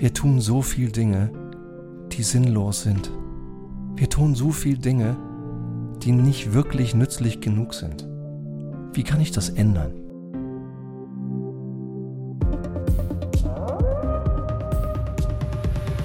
Wir 0.00 0.14
tun 0.14 0.40
so 0.40 0.62
viel 0.62 0.90
Dinge, 0.90 1.30
die 2.12 2.22
sinnlos 2.22 2.84
sind. 2.84 3.12
Wir 3.96 4.08
tun 4.08 4.34
so 4.34 4.50
viel 4.50 4.78
Dinge, 4.78 5.14
die 6.02 6.12
nicht 6.12 6.54
wirklich 6.54 6.94
nützlich 6.94 7.42
genug 7.42 7.74
sind. 7.74 8.08
Wie 8.94 9.02
kann 9.02 9.20
ich 9.20 9.30
das 9.30 9.50
ändern? 9.50 9.92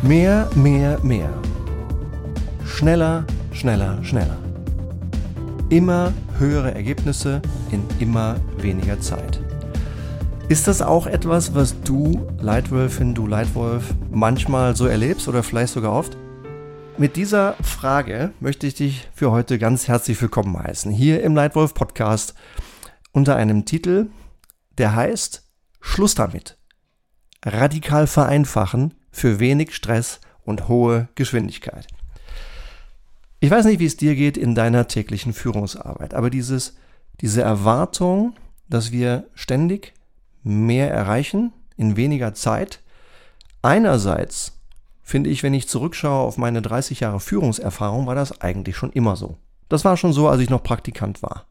Mehr, 0.01 0.49
mehr, 0.55 0.99
mehr. 1.01 1.29
Schneller, 2.65 3.23
schneller, 3.53 4.03
schneller. 4.03 4.37
Immer 5.69 6.11
höhere 6.37 6.75
Ergebnisse 6.75 7.41
in 7.71 7.81
immer 8.01 8.35
weniger 8.57 8.99
Zeit. 8.99 9.44
Ist 10.47 10.67
das 10.67 10.83
auch 10.83 11.07
etwas, 11.07 11.55
was 11.55 11.81
du, 11.81 12.27
Leitwölfin, 12.39 13.15
du 13.15 13.25
Leitwolf, 13.25 13.95
manchmal 14.11 14.75
so 14.75 14.85
erlebst 14.85 15.27
oder 15.27 15.41
vielleicht 15.41 15.73
sogar 15.73 15.91
oft? 15.91 16.15
Mit 16.99 17.15
dieser 17.15 17.53
Frage 17.63 18.31
möchte 18.39 18.67
ich 18.67 18.75
dich 18.75 19.09
für 19.15 19.31
heute 19.31 19.57
ganz 19.57 19.87
herzlich 19.87 20.21
willkommen 20.21 20.55
heißen. 20.55 20.91
Hier 20.91 21.23
im 21.23 21.33
Leitwolf 21.33 21.73
Podcast 21.73 22.35
unter 23.11 23.35
einem 23.35 23.65
Titel, 23.65 24.09
der 24.77 24.93
heißt 24.93 25.49
Schluss 25.81 26.13
damit. 26.13 26.59
Radikal 27.43 28.05
vereinfachen 28.05 28.93
für 29.11 29.39
wenig 29.39 29.73
Stress 29.73 30.21
und 30.43 30.67
hohe 30.67 31.09
Geschwindigkeit. 31.15 31.87
Ich 33.39 33.49
weiß 33.49 33.65
nicht, 33.65 33.79
wie 33.79 33.87
es 33.87 33.97
dir 33.97 34.13
geht 34.13 34.37
in 34.37 34.53
deiner 34.53 34.87
täglichen 34.87 35.33
Führungsarbeit, 35.33 36.13
aber 36.13 36.29
dieses, 36.29 36.75
diese 37.19 37.41
Erwartung, 37.41 38.35
dass 38.69 38.91
wir 38.91 39.27
ständig 39.33 39.95
mehr 40.45 40.91
erreichen 40.91 41.51
in 41.75 41.97
weniger 41.97 42.33
Zeit. 42.33 42.81
Einerseits 43.61 44.59
finde 45.01 45.29
ich, 45.29 45.43
wenn 45.43 45.53
ich 45.53 45.67
zurückschaue 45.67 46.25
auf 46.25 46.37
meine 46.37 46.61
30 46.61 47.01
Jahre 47.01 47.19
Führungserfahrung, 47.19 48.05
war 48.05 48.15
das 48.15 48.41
eigentlich 48.41 48.77
schon 48.77 48.91
immer 48.91 49.15
so. 49.15 49.37
Das 49.69 49.83
war 49.83 49.97
schon 49.97 50.13
so, 50.13 50.29
als 50.29 50.41
ich 50.41 50.49
noch 50.49 50.63
Praktikant 50.63 51.23
war. 51.23 51.47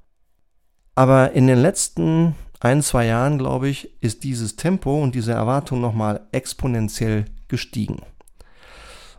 Aber 0.95 1.33
in 1.33 1.49
den 1.49 1.59
letzten 1.59 2.37
ein, 2.61 2.83
zwei 2.83 3.07
Jahren, 3.07 3.37
glaube 3.37 3.69
ich, 3.69 3.91
ist 4.01 4.23
dieses 4.23 4.57
Tempo 4.57 5.03
und 5.03 5.15
diese 5.15 5.33
Erwartung 5.33 5.81
nochmal 5.81 6.27
exponentiell 6.31 7.25
gestiegen. 7.49 8.01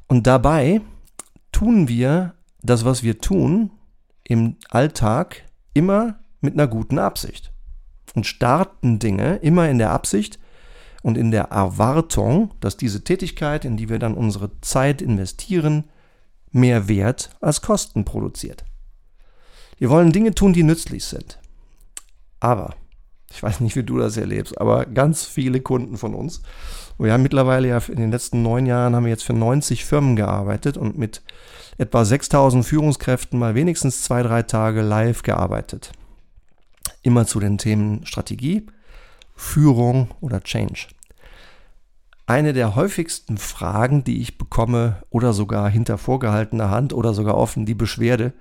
Und 0.08 0.26
dabei 0.26 0.82
tun 1.52 1.90
wir 1.90 2.34
das, 2.62 2.86
was 2.86 3.04
wir 3.04 3.20
tun, 3.20 3.72
im 4.24 4.56
Alltag 4.70 5.44
immer 5.74 6.16
mit 6.40 6.54
einer 6.54 6.68
guten 6.68 6.98
Absicht 6.98 7.52
und 8.16 8.26
starten 8.26 9.00
Dinge 9.00 9.38
immer 9.38 9.70
in 9.70 9.78
der 9.78 9.92
Absicht 9.92 10.40
und 11.04 11.18
in 11.18 11.32
der 11.32 11.46
Erwartung, 11.46 12.52
dass 12.62 12.78
diese 12.78 13.04
Tätigkeit, 13.04 13.66
in 13.66 13.78
die 13.78 13.90
wir 13.90 14.00
dann 14.00 14.16
unsere 14.16 14.50
Zeit 14.62 15.02
investieren, 15.02 15.86
mehr 16.52 16.88
Wert 16.88 17.30
als 17.42 17.62
Kosten 17.62 18.06
produziert. 18.06 18.66
Wir 19.78 19.90
wollen 19.90 20.14
Dinge 20.14 20.34
tun, 20.34 20.54
die 20.54 20.64
nützlich 20.64 21.04
sind. 21.04 21.38
Aber, 22.40 22.74
ich 23.30 23.44
weiß 23.44 23.60
nicht, 23.60 23.76
wie 23.76 23.84
du 23.84 23.98
das 23.98 24.18
erlebst, 24.18 24.60
aber 24.60 24.86
ganz 24.86 25.26
viele 25.26 25.60
Kunden 25.60 25.98
von 25.98 26.16
uns, 26.16 26.42
wir 26.98 27.12
haben 27.12 27.24
mittlerweile 27.24 27.68
ja 27.68 27.78
in 27.90 27.98
den 27.98 28.12
letzten 28.12 28.42
neun 28.42 28.66
Jahren 28.66 28.96
haben 28.96 29.04
wir 29.04 29.12
jetzt 29.12 29.26
für 29.26 29.34
90 29.34 29.84
Firmen 29.84 30.16
gearbeitet 30.16 30.78
und 30.78 30.98
mit 30.98 31.22
etwa 31.78 32.06
6000 32.06 32.66
Führungskräften 32.66 33.38
mal 33.38 33.54
wenigstens 33.54 34.04
zwei, 34.04 34.24
drei 34.24 34.44
Tage 34.44 34.82
live 34.82 35.24
gearbeitet 35.24 35.92
immer 37.06 37.26
zu 37.26 37.40
den 37.40 37.58
Themen 37.58 38.06
Strategie, 38.06 38.66
Führung 39.36 40.10
oder 40.22 40.42
Change. 40.42 40.88
Eine 42.26 42.54
der 42.54 42.76
häufigsten 42.76 43.38
Fragen, 43.38 44.04
die 44.04 44.22
ich 44.22 44.38
bekomme 44.38 45.04
oder 45.10 45.32
sogar 45.34 45.70
hinter 45.70 45.98
vorgehaltener 45.98 46.72
Hand 46.72 46.92
oder 46.92 47.14
sogar 47.14 47.38
offen 47.38 47.66
die 47.66 47.76
Beschwerde, 47.76 48.34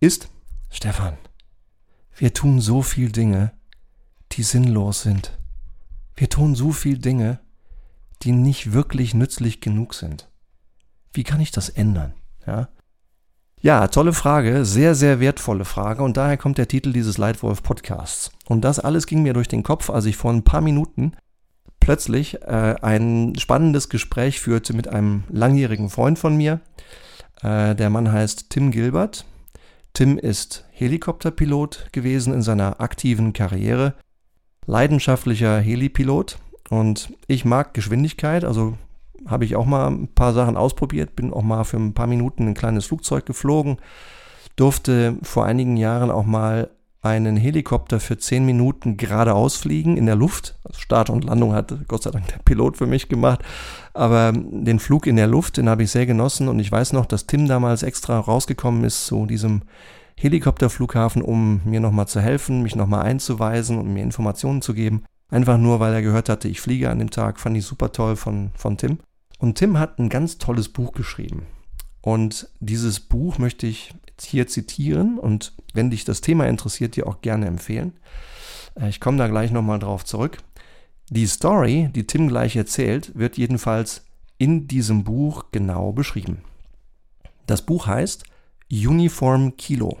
ist, 0.00 0.28
Stefan, 0.70 1.16
wir 2.16 2.34
tun 2.34 2.60
so 2.60 2.82
viel 2.82 3.12
Dinge, 3.12 3.52
die 4.32 4.42
sinnlos 4.42 5.02
sind. 5.02 5.38
Wir 6.16 6.28
tun 6.28 6.56
so 6.56 6.72
viel 6.72 6.98
Dinge, 6.98 7.38
die 8.22 8.32
nicht 8.32 8.72
wirklich 8.72 9.14
nützlich 9.14 9.60
genug 9.60 9.94
sind. 9.94 10.28
Wie 11.12 11.24
kann 11.24 11.40
ich 11.40 11.52
das 11.52 11.68
ändern? 11.68 12.14
Ja? 12.46 12.68
Ja, 13.64 13.86
tolle 13.86 14.12
Frage, 14.12 14.64
sehr, 14.64 14.96
sehr 14.96 15.20
wertvolle 15.20 15.64
Frage 15.64 16.02
und 16.02 16.16
daher 16.16 16.36
kommt 16.36 16.58
der 16.58 16.66
Titel 16.66 16.92
dieses 16.92 17.16
Leitwolf 17.16 17.62
Podcasts. 17.62 18.32
Und 18.46 18.62
das 18.62 18.80
alles 18.80 19.06
ging 19.06 19.22
mir 19.22 19.34
durch 19.34 19.46
den 19.46 19.62
Kopf, 19.62 19.88
als 19.88 20.04
ich 20.06 20.16
vor 20.16 20.32
ein 20.32 20.42
paar 20.42 20.60
Minuten 20.60 21.12
plötzlich 21.78 22.42
äh, 22.42 22.74
ein 22.82 23.34
spannendes 23.38 23.88
Gespräch 23.88 24.40
führte 24.40 24.74
mit 24.74 24.88
einem 24.88 25.22
langjährigen 25.30 25.90
Freund 25.90 26.18
von 26.18 26.36
mir. 26.36 26.58
Äh, 27.40 27.76
der 27.76 27.88
Mann 27.88 28.10
heißt 28.10 28.50
Tim 28.50 28.72
Gilbert. 28.72 29.26
Tim 29.92 30.18
ist 30.18 30.64
Helikopterpilot 30.72 31.90
gewesen 31.92 32.34
in 32.34 32.42
seiner 32.42 32.80
aktiven 32.80 33.32
Karriere, 33.32 33.94
leidenschaftlicher 34.66 35.60
Helipilot 35.60 36.38
und 36.68 37.12
ich 37.28 37.44
mag 37.44 37.74
Geschwindigkeit, 37.74 38.44
also 38.44 38.76
habe 39.26 39.44
ich 39.44 39.56
auch 39.56 39.66
mal 39.66 39.88
ein 39.88 40.08
paar 40.08 40.32
Sachen 40.32 40.56
ausprobiert, 40.56 41.16
bin 41.16 41.32
auch 41.32 41.42
mal 41.42 41.64
für 41.64 41.76
ein 41.76 41.94
paar 41.94 42.06
Minuten 42.06 42.48
ein 42.48 42.54
kleines 42.54 42.86
Flugzeug 42.86 43.26
geflogen, 43.26 43.78
durfte 44.56 45.16
vor 45.22 45.44
einigen 45.44 45.76
Jahren 45.76 46.10
auch 46.10 46.26
mal 46.26 46.70
einen 47.02 47.36
Helikopter 47.36 47.98
für 47.98 48.16
zehn 48.16 48.46
Minuten 48.46 48.96
geradeaus 48.96 49.56
fliegen 49.56 49.96
in 49.96 50.06
der 50.06 50.14
Luft. 50.14 50.56
Also 50.64 50.78
Start 50.78 51.10
und 51.10 51.24
Landung 51.24 51.52
hat 51.52 51.74
Gott 51.88 52.04
sei 52.04 52.12
Dank 52.12 52.28
der 52.28 52.38
Pilot 52.44 52.76
für 52.76 52.86
mich 52.86 53.08
gemacht. 53.08 53.40
Aber 53.92 54.32
den 54.32 54.78
Flug 54.78 55.08
in 55.08 55.16
der 55.16 55.26
Luft, 55.26 55.56
den 55.56 55.68
habe 55.68 55.82
ich 55.82 55.90
sehr 55.90 56.06
genossen. 56.06 56.46
Und 56.46 56.60
ich 56.60 56.70
weiß 56.70 56.92
noch, 56.92 57.06
dass 57.06 57.26
Tim 57.26 57.48
damals 57.48 57.82
extra 57.82 58.20
rausgekommen 58.20 58.84
ist 58.84 59.06
zu 59.06 59.26
diesem 59.26 59.62
Helikopterflughafen, 60.16 61.22
um 61.22 61.60
mir 61.64 61.80
nochmal 61.80 62.06
zu 62.06 62.20
helfen, 62.20 62.62
mich 62.62 62.76
nochmal 62.76 63.02
einzuweisen 63.02 63.78
und 63.78 63.92
mir 63.92 64.04
Informationen 64.04 64.62
zu 64.62 64.72
geben. 64.72 65.02
Einfach 65.28 65.58
nur, 65.58 65.80
weil 65.80 65.94
er 65.94 66.02
gehört 66.02 66.28
hatte, 66.28 66.46
ich 66.46 66.60
fliege 66.60 66.88
an 66.88 67.00
dem 67.00 67.10
Tag, 67.10 67.40
fand 67.40 67.56
ich 67.56 67.64
super 67.64 67.90
toll 67.90 68.14
von, 68.14 68.52
von 68.54 68.76
Tim. 68.76 68.98
Und 69.42 69.58
Tim 69.58 69.76
hat 69.76 69.98
ein 69.98 70.08
ganz 70.08 70.38
tolles 70.38 70.68
Buch 70.68 70.92
geschrieben. 70.92 71.46
Und 72.00 72.48
dieses 72.60 73.00
Buch 73.00 73.38
möchte 73.38 73.66
ich 73.66 73.92
hier 74.20 74.46
zitieren 74.46 75.18
und 75.18 75.52
wenn 75.74 75.90
dich 75.90 76.04
das 76.04 76.20
Thema 76.20 76.46
interessiert, 76.46 76.94
dir 76.94 77.08
auch 77.08 77.22
gerne 77.22 77.46
empfehlen. 77.46 77.94
Äh, 78.76 78.88
ich 78.88 79.00
komme 79.00 79.18
da 79.18 79.26
gleich 79.26 79.50
nochmal 79.50 79.80
drauf 79.80 80.04
zurück. 80.04 80.38
Die 81.10 81.26
Story, 81.26 81.90
die 81.92 82.06
Tim 82.06 82.28
gleich 82.28 82.54
erzählt, 82.54 83.18
wird 83.18 83.36
jedenfalls 83.36 84.04
in 84.38 84.68
diesem 84.68 85.02
Buch 85.02 85.46
genau 85.50 85.90
beschrieben. 85.90 86.42
Das 87.48 87.62
Buch 87.62 87.88
heißt 87.88 88.22
Uniform 88.70 89.56
Kilo. 89.56 89.98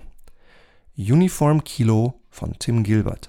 Uniform 0.96 1.64
Kilo 1.64 2.14
von 2.30 2.56
Tim 2.60 2.84
Gilbert. 2.84 3.28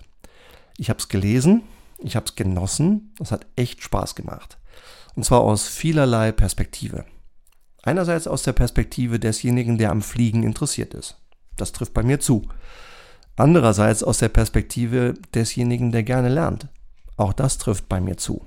Ich 0.77 0.91
habe 0.91 0.99
es 0.99 1.09
gelesen, 1.09 1.63
ich 1.97 2.15
habe 2.15 2.27
es 2.27 2.35
genossen, 2.35 3.15
es 3.19 3.31
hat 3.31 3.47
echt 3.55 3.81
Spaß 3.81 4.13
gemacht. 4.13 4.59
Und 5.15 5.25
zwar 5.25 5.41
aus 5.41 5.67
vielerlei 5.67 6.31
Perspektive. 6.31 7.05
Einerseits 7.83 8.27
aus 8.27 8.43
der 8.43 8.53
Perspektive 8.53 9.19
desjenigen, 9.19 9.77
der 9.77 9.91
am 9.91 10.01
Fliegen 10.01 10.43
interessiert 10.43 10.93
ist. 10.93 11.17
Das 11.57 11.71
trifft 11.71 11.93
bei 11.93 12.03
mir 12.03 12.19
zu. 12.19 12.47
Andererseits 13.35 14.03
aus 14.03 14.19
der 14.19 14.29
Perspektive 14.29 15.15
desjenigen, 15.33 15.91
der 15.91 16.03
gerne 16.03 16.29
lernt. 16.29 16.67
Auch 17.17 17.33
das 17.33 17.57
trifft 17.57 17.89
bei 17.89 17.99
mir 17.99 18.17
zu. 18.17 18.45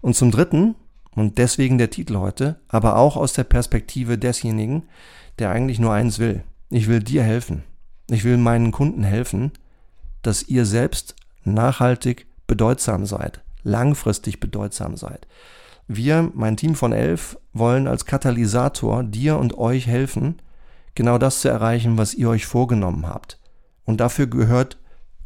Und 0.00 0.16
zum 0.16 0.30
Dritten, 0.30 0.74
und 1.14 1.38
deswegen 1.38 1.78
der 1.78 1.90
Titel 1.90 2.16
heute, 2.16 2.58
aber 2.68 2.96
auch 2.96 3.16
aus 3.16 3.34
der 3.34 3.44
Perspektive 3.44 4.18
desjenigen, 4.18 4.84
der 5.38 5.50
eigentlich 5.50 5.78
nur 5.78 5.92
eins 5.92 6.18
will. 6.18 6.42
Ich 6.70 6.88
will 6.88 7.00
dir 7.00 7.22
helfen. 7.22 7.62
Ich 8.10 8.24
will 8.24 8.36
meinen 8.36 8.72
Kunden 8.72 9.04
helfen, 9.04 9.52
dass 10.22 10.42
ihr 10.42 10.66
selbst 10.66 11.14
nachhaltig 11.44 12.26
bedeutsam 12.46 13.06
seid, 13.06 13.40
langfristig 13.62 14.40
bedeutsam 14.40 14.96
seid. 14.96 15.26
Wir, 15.88 16.30
mein 16.34 16.56
Team 16.56 16.74
von 16.74 16.92
elf, 16.92 17.38
wollen 17.52 17.86
als 17.86 18.06
Katalysator 18.06 19.02
dir 19.04 19.38
und 19.38 19.58
euch 19.58 19.86
helfen, 19.86 20.40
genau 20.94 21.18
das 21.18 21.40
zu 21.40 21.48
erreichen, 21.48 21.98
was 21.98 22.14
ihr 22.14 22.28
euch 22.28 22.46
vorgenommen 22.46 23.06
habt. 23.06 23.38
Und 23.84 24.00
dafür 24.00 24.26
gehört 24.26 24.78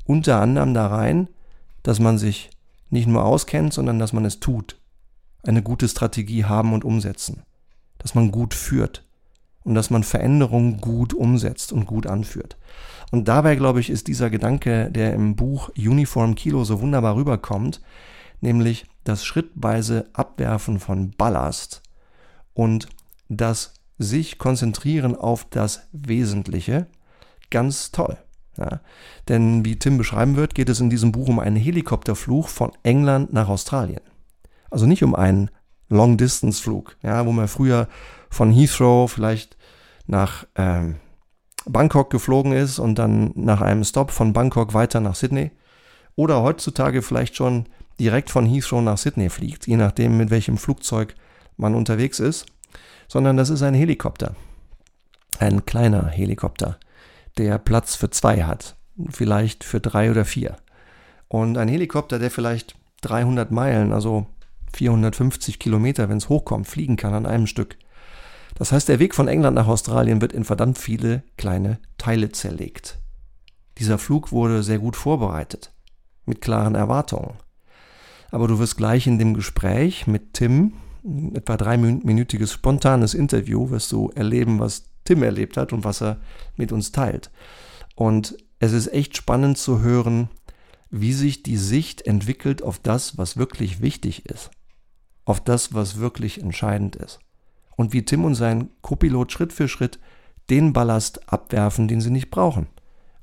unter 0.05 0.41
anderem 0.41 0.75
da 0.75 0.87
rein, 0.87 1.29
dass 1.83 2.01
man 2.01 2.19
sich 2.19 2.51
nicht 2.91 3.09
nur 3.09 3.25
auskennt, 3.25 3.73
sondern 3.73 3.99
dass 3.99 4.13
man 4.13 4.25
es 4.25 4.41
tut. 4.41 4.81
Eine 5.43 5.63
gute 5.63 5.89
Strategie 5.89 6.45
haben 6.45 6.73
und 6.73 6.85
umsetzen. 6.85 7.43
Dass 7.99 8.15
man 8.15 8.31
gut 8.31 8.55
führt. 8.55 9.05
Und 9.63 9.75
dass 9.75 9.91
man 9.91 10.05
Veränderungen 10.05 10.81
gut 10.81 11.13
umsetzt 11.13 11.73
und 11.73 11.87
gut 11.87 12.07
anführt. 12.07 12.57
Und 13.11 13.29
dabei, 13.29 13.57
glaube 13.57 13.81
ich, 13.81 13.91
ist 13.91 14.07
dieser 14.07 14.31
Gedanke, 14.31 14.91
der 14.91 15.13
im 15.13 15.37
Buch 15.37 15.71
Uniform 15.77 16.35
Kilo 16.35 16.65
so 16.65 16.81
wunderbar 16.81 17.17
rüberkommt, 17.17 17.81
nämlich 18.41 18.87
das 19.05 19.25
schrittweise 19.25 20.09
Abwerfen 20.13 20.81
von 20.81 21.11
Ballast 21.13 21.83
und 22.55 22.89
das 23.29 23.75
sich 23.99 24.39
konzentrieren 24.39 25.17
auf 25.17 25.47
das 25.49 25.89
Wesentliche 25.93 26.87
ganz 27.51 27.93
toll. 27.93 28.19
Ja, 28.59 28.81
denn 29.29 29.65
wie 29.65 29.79
Tim 29.79 29.99
beschreiben 29.99 30.37
wird, 30.37 30.55
geht 30.55 30.71
es 30.71 30.81
in 30.81 30.89
diesem 30.89 31.13
Buch 31.13 31.29
um 31.29 31.39
einen 31.39 31.57
Helikopterflug 31.57 32.49
von 32.49 32.73
England 32.83 33.33
nach 33.33 33.49
Australien. 33.49 34.01
Also 34.71 34.87
nicht 34.87 35.03
um 35.03 35.15
einen 35.15 35.51
Long-Distance-Flug, 35.89 36.97
ja, 37.03 37.27
wo 37.27 37.33
man 37.33 37.49
früher 37.49 37.87
von 38.31 38.51
Heathrow 38.51 39.11
vielleicht 39.11 39.57
nach 40.07 40.47
ähm, 40.57 40.97
Bangkok 41.67 42.11
geflogen 42.11 42.53
ist 42.53 42.79
und 42.79 42.99
dann 42.99 43.33
nach 43.35 43.61
einem 43.61 43.85
Stop 43.85 44.11
von 44.11 44.33
Bangkok 44.33 44.73
weiter 44.73 45.01
nach 45.01 45.15
Sydney. 45.15 45.51
Oder 46.15 46.43
heutzutage 46.43 47.03
vielleicht 47.03 47.37
schon 47.37 47.67
direkt 47.99 48.31
von 48.31 48.47
Heathrow 48.47 48.83
nach 48.83 48.99
Sydney 48.99 49.31
fliegt, 49.31 49.67
je 49.67 49.77
nachdem, 49.77 50.17
mit 50.17 50.31
welchem 50.31 50.59
Flugzeug 50.59 51.15
man 51.57 51.75
unterwegs 51.75 52.21
ist. 52.21 52.47
Sondern 53.09 53.37
das 53.37 53.51
ist 53.51 53.63
ein 53.63 53.75
Helikopter. 53.75 54.35
Ein 55.39 55.65
kleiner 55.65 56.09
Helikopter, 56.09 56.79
der 57.39 57.59
Platz 57.59 57.95
für 57.95 58.11
zwei 58.11 58.45
hat. 58.45 58.77
Vielleicht 59.11 59.65
für 59.65 59.81
drei 59.81 60.11
oder 60.11 60.25
vier. 60.25 60.57
Und 61.29 61.59
ein 61.59 61.69
Helikopter, 61.69 62.19
der 62.19 62.31
vielleicht 62.31 62.77
300 63.03 63.51
Meilen, 63.51 63.93
also 63.93 64.27
450 64.73 65.59
Kilometer, 65.59 66.09
wenn 66.09 66.19
es 66.19 66.29
hochkommt, 66.29 66.67
fliegen 66.67 66.97
kann 66.97 67.15
an 67.15 67.27
einem 67.27 67.47
Stück. 67.47 67.77
Das 68.55 68.73
heißt, 68.73 68.89
der 68.89 68.99
Weg 68.99 69.15
von 69.15 69.29
England 69.29 69.55
nach 69.55 69.67
Australien 69.67 70.21
wird 70.21 70.33
in 70.33 70.45
verdammt 70.45 70.79
viele 70.79 71.23
kleine 71.37 71.79
Teile 71.99 72.33
zerlegt. 72.33 72.99
Dieser 73.79 73.99
Flug 73.99 74.33
wurde 74.33 74.63
sehr 74.63 74.79
gut 74.79 74.97
vorbereitet, 74.97 75.73
mit 76.25 76.41
klaren 76.41 76.75
Erwartungen. 76.75 77.35
Aber 78.31 78.49
du 78.49 78.59
wirst 78.59 78.77
gleich 78.77 79.07
in 79.07 79.19
dem 79.19 79.35
Gespräch 79.35 80.07
mit 80.07 80.35
Tim, 80.35 80.75
etwa 81.35 81.57
dreiminütiges 81.57 82.53
spontanes 82.53 83.15
Interview, 83.15 83.71
wirst 83.71 83.93
du 83.93 84.11
erleben, 84.15 84.59
was 84.59 84.91
Tim 85.05 85.23
erlebt 85.23 85.57
hat 85.57 85.73
und 85.73 85.85
was 85.85 86.03
er 86.03 86.19
mit 86.57 86.73
uns 86.73 86.93
teilt. 86.93 87.31
Und 87.95 88.37
es 88.59 88.73
ist 88.73 88.93
echt 88.93 89.17
spannend 89.17 89.59
zu 89.59 89.81
hören, 89.81 90.29
wie 90.91 91.13
sich 91.13 91.43
die 91.43 91.57
Sicht 91.57 92.07
entwickelt 92.07 92.63
auf 92.63 92.79
das, 92.79 93.19
was 93.19 93.37
wirklich 93.37 93.81
wichtig 93.81 94.27
ist, 94.27 94.51
auf 95.25 95.43
das, 95.43 95.75
was 95.75 95.99
wirklich 95.99 96.41
entscheidend 96.41 96.97
ist. 96.97 97.21
Und 97.77 97.93
wie 97.93 98.05
Tim 98.05 98.25
und 98.25 98.35
sein 98.35 98.71
Copilot 98.83 99.33
Schritt 99.33 99.53
für 99.53 99.69
Schritt 99.69 99.99
den 100.49 100.73
Ballast 100.73 101.33
abwerfen, 101.33 101.89
den 101.89 102.01
sie 102.01 102.11
nicht 102.11 102.31
brauchen. 102.31 102.69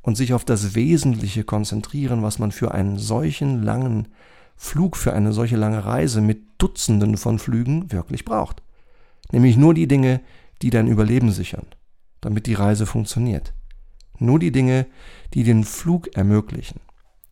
Und 0.01 0.15
sich 0.17 0.33
auf 0.33 0.43
das 0.43 0.75
Wesentliche 0.75 1.43
konzentrieren, 1.43 2.21
was 2.21 2.37
man 2.37 2.51
für 2.51 2.73
einen 2.73 2.99
solchen 2.99 3.63
langen 3.63 4.09
Flug, 4.55 4.95
für 4.97 5.13
eine 5.13 5.33
solche 5.33 5.57
lange 5.57 5.85
Reise 5.85 6.21
mit 6.21 6.43
Dutzenden 6.57 7.17
von 7.17 7.39
Flügen 7.39 7.91
wirklich 7.91 8.25
braucht. 8.25 8.61
Nämlich 9.31 9.57
nur 9.57 9.73
die 9.73 9.87
Dinge, 9.87 10.21
die 10.61 10.69
dein 10.69 10.87
Überleben 10.87 11.31
sichern, 11.31 11.65
damit 12.21 12.47
die 12.47 12.53
Reise 12.53 12.85
funktioniert. 12.85 13.53
Nur 14.19 14.39
die 14.39 14.51
Dinge, 14.51 14.85
die 15.33 15.43
den 15.43 15.63
Flug 15.63 16.15
ermöglichen. 16.15 16.79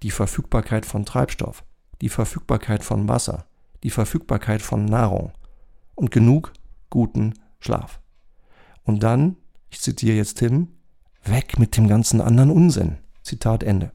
Die 0.03 0.11
Verfügbarkeit 0.11 0.85
von 0.85 1.05
Treibstoff, 1.05 1.63
die 2.01 2.09
Verfügbarkeit 2.09 2.83
von 2.83 3.07
Wasser, 3.07 3.45
die 3.83 3.91
Verfügbarkeit 3.91 4.61
von 4.61 4.85
Nahrung 4.85 5.31
und 5.95 6.11
genug 6.11 6.53
guten 6.89 7.35
Schlaf. 7.59 8.01
Und 8.83 9.03
dann, 9.03 9.37
ich 9.69 9.79
zitiere 9.79 10.17
jetzt 10.17 10.39
Tim, 10.39 10.69
weg 11.23 11.59
mit 11.59 11.77
dem 11.77 11.87
ganzen 11.87 12.19
anderen 12.19 12.49
Unsinn. 12.49 12.97
Zitat 13.21 13.63
Ende. 13.63 13.91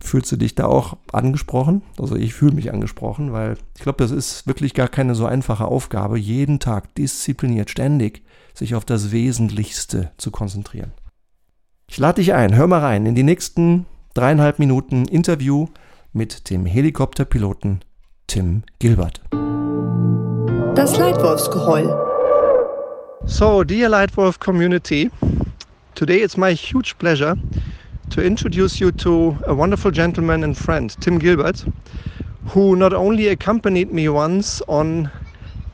Fühlst 0.00 0.30
du 0.32 0.36
dich 0.36 0.54
da 0.54 0.66
auch 0.66 0.96
angesprochen? 1.12 1.82
Also 1.98 2.16
ich 2.16 2.34
fühle 2.34 2.52
mich 2.52 2.72
angesprochen, 2.72 3.32
weil 3.32 3.56
ich 3.76 3.82
glaube, 3.82 3.98
das 3.98 4.10
ist 4.10 4.46
wirklich 4.46 4.74
gar 4.74 4.88
keine 4.88 5.14
so 5.14 5.26
einfache 5.26 5.64
Aufgabe, 5.64 6.18
jeden 6.18 6.60
Tag 6.60 6.94
diszipliniert, 6.94 7.70
ständig 7.70 8.22
sich 8.54 8.74
auf 8.74 8.84
das 8.84 9.12
Wesentlichste 9.12 10.10
zu 10.18 10.30
konzentrieren. 10.30 10.92
Ich 11.88 11.98
lade 11.98 12.16
dich 12.16 12.34
ein, 12.34 12.54
hör 12.54 12.66
mal 12.66 12.80
rein 12.80 13.06
in 13.06 13.14
die 13.14 13.22
nächsten 13.22 13.86
dreieinhalb 14.14 14.58
Minuten 14.58 15.06
Interview 15.06 15.66
mit 16.12 16.50
dem 16.50 16.66
Helikopterpiloten 16.66 17.80
Tim 18.26 18.62
Gilbert. 18.78 19.20
Das 20.74 20.96
Leitwolfsgeheul. 20.96 22.04
So, 23.26 23.64
dear 23.64 23.88
Lightwolf 23.88 24.38
community, 24.38 25.10
today 25.94 26.22
it's 26.22 26.36
my 26.36 26.54
huge 26.54 26.94
pleasure 26.98 27.36
to 28.10 28.22
introduce 28.22 28.80
you 28.80 28.92
to 28.92 29.36
a 29.46 29.54
wonderful 29.54 29.90
gentleman 29.90 30.44
and 30.44 30.56
friend, 30.56 30.96
Tim 31.00 31.18
Gilbert, 31.18 31.64
who 32.46 32.76
not 32.76 32.92
only 32.92 33.28
accompanied 33.28 33.92
me 33.92 34.08
once 34.08 34.60
on 34.68 35.10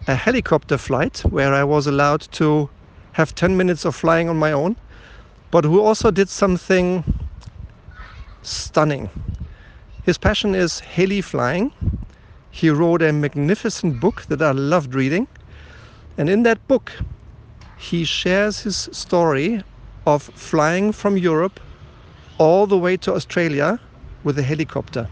a 0.06 0.15
helicopter 0.15 0.79
flight 0.79 1.19
where 1.31 1.55
I 1.55 1.65
was 1.65 1.87
allowed 1.87 2.23
to 2.32 2.69
have 3.12 3.35
10 3.35 3.56
minutes 3.56 3.85
of 3.85 3.94
flying 3.94 4.29
on 4.29 4.37
my 4.37 4.53
own, 4.53 4.77
but 5.50 5.65
who 5.65 5.81
also 5.81 6.11
did 6.11 6.29
something 6.29 7.05
stunning. 8.43 9.11
His 10.03 10.19
passion 10.19 10.55
is 10.55 10.81
heli 10.81 11.21
flying 11.21 11.73
he 12.50 12.69
wrote 12.69 13.00
a 13.00 13.12
magnificent 13.12 14.00
book 14.00 14.23
that 14.29 14.43
I 14.43 14.50
loved 14.50 14.94
reading. 14.94 15.29
And 16.19 16.29
in 16.29 16.43
that 16.43 16.67
book, 16.67 16.93
he 17.76 18.05
shares 18.05 18.61
his 18.61 18.88
story 18.93 19.62
of 20.06 20.25
flying 20.35 20.93
from 20.93 21.17
Europe 21.17 21.61
all 22.40 22.66
the 22.66 22.78
way 22.78 22.96
to 22.96 23.12
Australia 23.14 23.78
with 24.25 24.38
a 24.38 24.42
helicopter. 24.42 25.06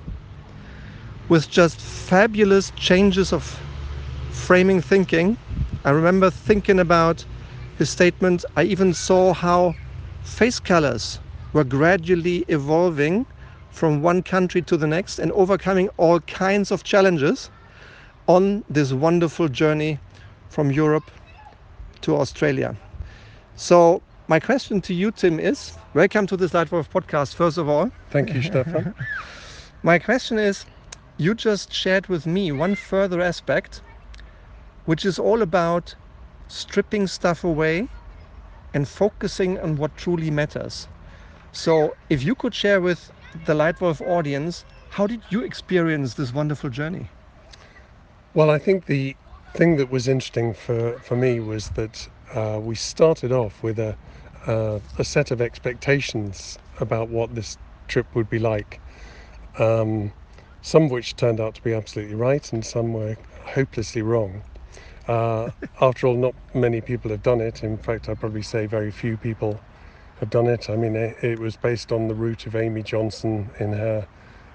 With 1.28 1.50
just 1.50 1.78
fabulous 1.78 2.70
changes 2.70 3.34
of 3.34 3.44
framing 4.30 4.80
thinking. 4.80 5.36
I 5.84 5.90
remember 5.90 6.30
thinking 6.30 6.80
about 6.80 7.26
his 7.76 7.90
statement. 7.90 8.46
I 8.56 8.62
even 8.62 8.94
saw 8.94 9.34
how 9.34 9.75
face 10.22 10.58
colors 10.58 11.20
were 11.52 11.64
gradually 11.64 12.46
evolving 12.48 13.26
from 13.70 14.00
one 14.00 14.22
country 14.22 14.62
to 14.62 14.78
the 14.78 14.86
next 14.86 15.19
and 15.19 15.30
overcoming 15.32 15.90
all 15.98 16.20
kinds 16.20 16.70
of 16.70 16.82
challenges 16.82 17.50
on 18.26 18.64
this 18.70 18.94
wonderful 18.94 19.48
journey 19.48 19.98
from 20.48 20.70
Europe 20.70 21.10
to 22.00 22.16
Australia. 22.16 22.75
So, 23.56 24.00
my 24.28 24.40
question 24.40 24.80
to 24.82 24.94
you, 24.94 25.10
Tim, 25.10 25.38
is 25.38 25.76
welcome 25.99 26.29
to 26.29 26.37
this 26.37 26.53
Lightwolf 26.53 26.89
podcast, 26.91 27.35
first 27.35 27.59
of 27.59 27.69
all. 27.69 27.91
Thank 28.11 28.33
you, 28.33 28.41
Stefan. 28.41 28.95
my 29.83 29.99
question 29.99 30.39
is 30.39 30.65
you 31.17 31.35
just 31.35 31.73
shared 31.73 32.06
with 32.06 32.25
me 32.25 32.53
one 32.53 32.77
further 32.77 33.21
aspect, 33.21 33.83
which 34.85 35.05
is 35.05 35.19
all 35.19 35.43
about 35.43 35.97
stripping 36.47 37.09
stuff 37.09 37.43
away 37.43 37.89
and 38.73 38.87
focusing 38.87 39.59
on 39.59 39.75
what 39.75 39.97
truly 39.97 40.31
matters. 40.31 40.87
So, 41.50 41.97
if 42.09 42.23
you 42.23 42.37
could 42.37 42.55
share 42.55 42.81
with 42.81 43.11
the 43.45 43.55
Lightwolf 43.55 44.00
audience, 44.00 44.65
how 44.91 45.09
did 45.09 45.23
you 45.31 45.43
experience 45.43 46.15
this 46.15 46.33
wonderful 46.33 46.71
journey? 46.71 47.09
Well, 48.35 48.50
I 48.50 48.61
think 48.61 48.87
the 48.87 49.17
thing 49.55 49.78
that 49.78 49.90
was 49.90 50.07
interesting 50.07 50.55
for, 50.55 51.00
for 51.00 51.17
me 51.17 51.40
was 51.40 51.71
that 51.71 52.09
uh, 52.37 52.61
we 52.62 52.76
started 52.76 53.33
off 53.33 53.64
with 53.64 53.81
a, 53.81 53.97
uh, 54.49 54.81
a 54.99 55.05
set 55.05 55.31
of 55.33 55.43
expectations 55.43 56.59
about 56.81 57.11
what 57.11 57.35
this 57.37 57.59
trip 57.88 58.17
would 58.17 58.31
be 58.31 58.40
like. 58.40 58.83
Um, 59.59 60.14
some 60.62 60.85
of 60.85 60.93
which 60.93 61.17
turned 61.17 61.40
out 61.40 61.55
to 61.57 61.62
be 61.62 61.75
absolutely 61.75 62.17
right, 62.17 62.52
and 62.52 62.64
some 62.67 62.93
were 62.95 63.17
hopelessly 63.45 64.02
wrong. 64.02 64.45
Uh, 65.09 65.50
after 65.81 66.07
all, 66.09 66.17
not 66.17 66.35
many 66.55 66.81
people 66.81 67.11
have 67.11 67.23
done 67.23 67.40
it. 67.40 67.64
In 67.64 67.78
fact, 67.78 68.09
I'd 68.09 68.21
probably 68.21 68.43
say 68.43 68.67
very 68.67 68.93
few 68.93 69.19
people 69.19 69.61
have 70.21 70.31
done 70.31 70.47
it. 70.49 70.71
I 70.71 70.76
mean, 70.76 70.97
it, 70.97 71.17
it 71.23 71.38
was 71.40 71.57
based 71.57 71.93
on 71.93 72.09
the 72.09 72.14
route 72.17 72.47
of 72.47 72.57
Amy 72.57 72.83
Johnson 72.83 73.50
in 73.61 73.73
her 73.75 74.09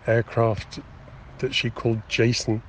aircraft 0.08 0.80
that 1.40 1.56
she 1.56 1.72
called 1.72 2.02
Jason. 2.10 2.64